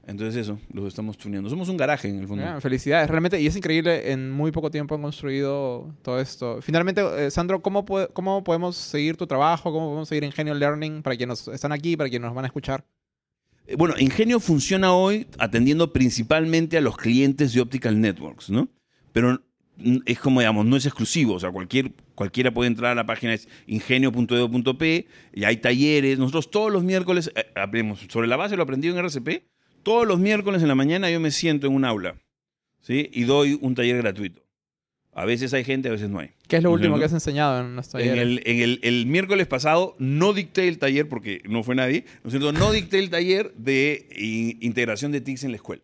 [0.06, 1.48] Entonces eso, los estamos tuneando.
[1.48, 2.44] Somos un garaje en el fondo.
[2.44, 6.60] Ah, felicidades, realmente, y es increíble, en muy poco tiempo han construido todo esto.
[6.60, 9.72] Finalmente, eh, Sandro, ¿cómo, ¿cómo podemos seguir tu trabajo?
[9.72, 12.84] ¿Cómo podemos seguir Ingenio Learning para quienes están aquí, para quienes nos van a escuchar?
[13.66, 18.68] Eh, Bueno, Ingenio funciona hoy atendiendo principalmente a los clientes de Optical Networks, ¿no?
[19.12, 19.40] Pero
[20.04, 21.34] es como, digamos, no es exclusivo.
[21.34, 26.18] O sea, cualquier, cualquiera puede entrar a la página es ingenio.edu.p y hay talleres.
[26.18, 29.51] Nosotros todos los miércoles eh, aprendemos sobre la base lo aprendido en RCP.
[29.82, 32.16] Todos los miércoles en la mañana yo me siento en un aula,
[32.80, 33.10] ¿sí?
[33.12, 34.42] Y doy un taller gratuito.
[35.14, 36.30] A veces hay gente, a veces no hay.
[36.48, 38.22] ¿Qué es lo ¿No último que has enseñado en los En talleres?
[38.22, 42.28] el, en el- el miércoles pasado no dicté el taller porque no fue nadie, ¿no
[42.28, 42.52] es cierto?
[42.52, 45.82] No dicté el taller de in- integración de TICs en la escuela,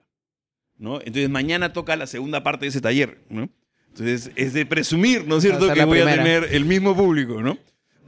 [0.79, 0.97] ¿no?
[1.01, 3.51] Entonces mañana toca la segunda parte de ese taller, ¿no?
[3.89, 7.59] Entonces es de presumir, ¿no es cierto?, que voy a tener el mismo público, ¿no?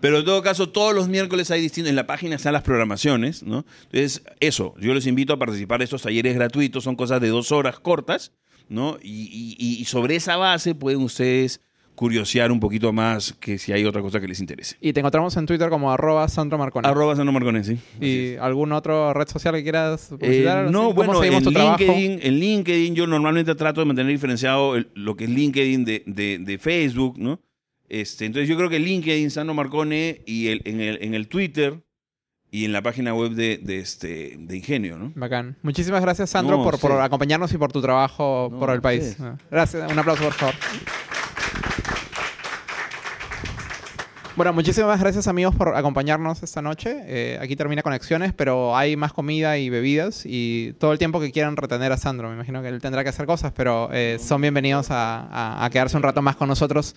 [0.01, 3.43] Pero en todo caso, todos los miércoles hay distintos, en la página están las programaciones,
[3.43, 3.64] ¿no?
[3.85, 7.52] Entonces, eso, yo les invito a participar de estos talleres gratuitos, son cosas de dos
[7.52, 8.32] horas cortas,
[8.68, 8.98] ¿no?
[9.02, 11.60] Y, y- y sobre esa base pueden ustedes
[11.97, 14.74] curiosear un poquito más que si hay otra cosa que les interese.
[14.81, 16.59] Y te encontramos en Twitter como arroba Sandro.
[16.82, 17.77] Arroba Sandro Marcones, sí.
[18.01, 20.70] ¿Y algún otro red social que quieras Eh, publicitar?
[20.70, 21.51] no, ¿Cómo bueno, en tu?
[21.51, 26.02] LinkedIn, en LinkedIn yo normalmente trato de mantener diferenciado el- lo que es LinkedIn de,
[26.06, 27.39] de- de Facebook, ¿no?
[27.91, 31.83] Este, entonces yo creo que LinkedIn, Sandro Marcone, y el, en, el, en el Twitter
[32.53, 35.12] y en la página web de, de este, de Ingenio, ¿no?
[35.17, 35.57] Bacán.
[35.62, 36.97] Muchísimas gracias, Sandro, No, por, por sí.
[37.01, 39.11] acompañarnos y por tu trabajo No, por el país.
[39.19, 39.35] ustedes.
[39.51, 39.93] Gracias.
[39.93, 40.55] Un aplauso, por favor.
[44.37, 46.97] Bueno, muchísimas gracias amigos por acompañarnos esta noche.
[47.05, 51.31] Eh, aquí termina Conexiones, pero hay más comida y bebidas y todo el tiempo que
[51.31, 52.29] quieran retener a Sandro.
[52.29, 55.71] Me imagino que él tendrá que hacer cosas, pero eh, son bienvenidos a, a- a
[55.71, 56.95] quedarse un rato más con nosotros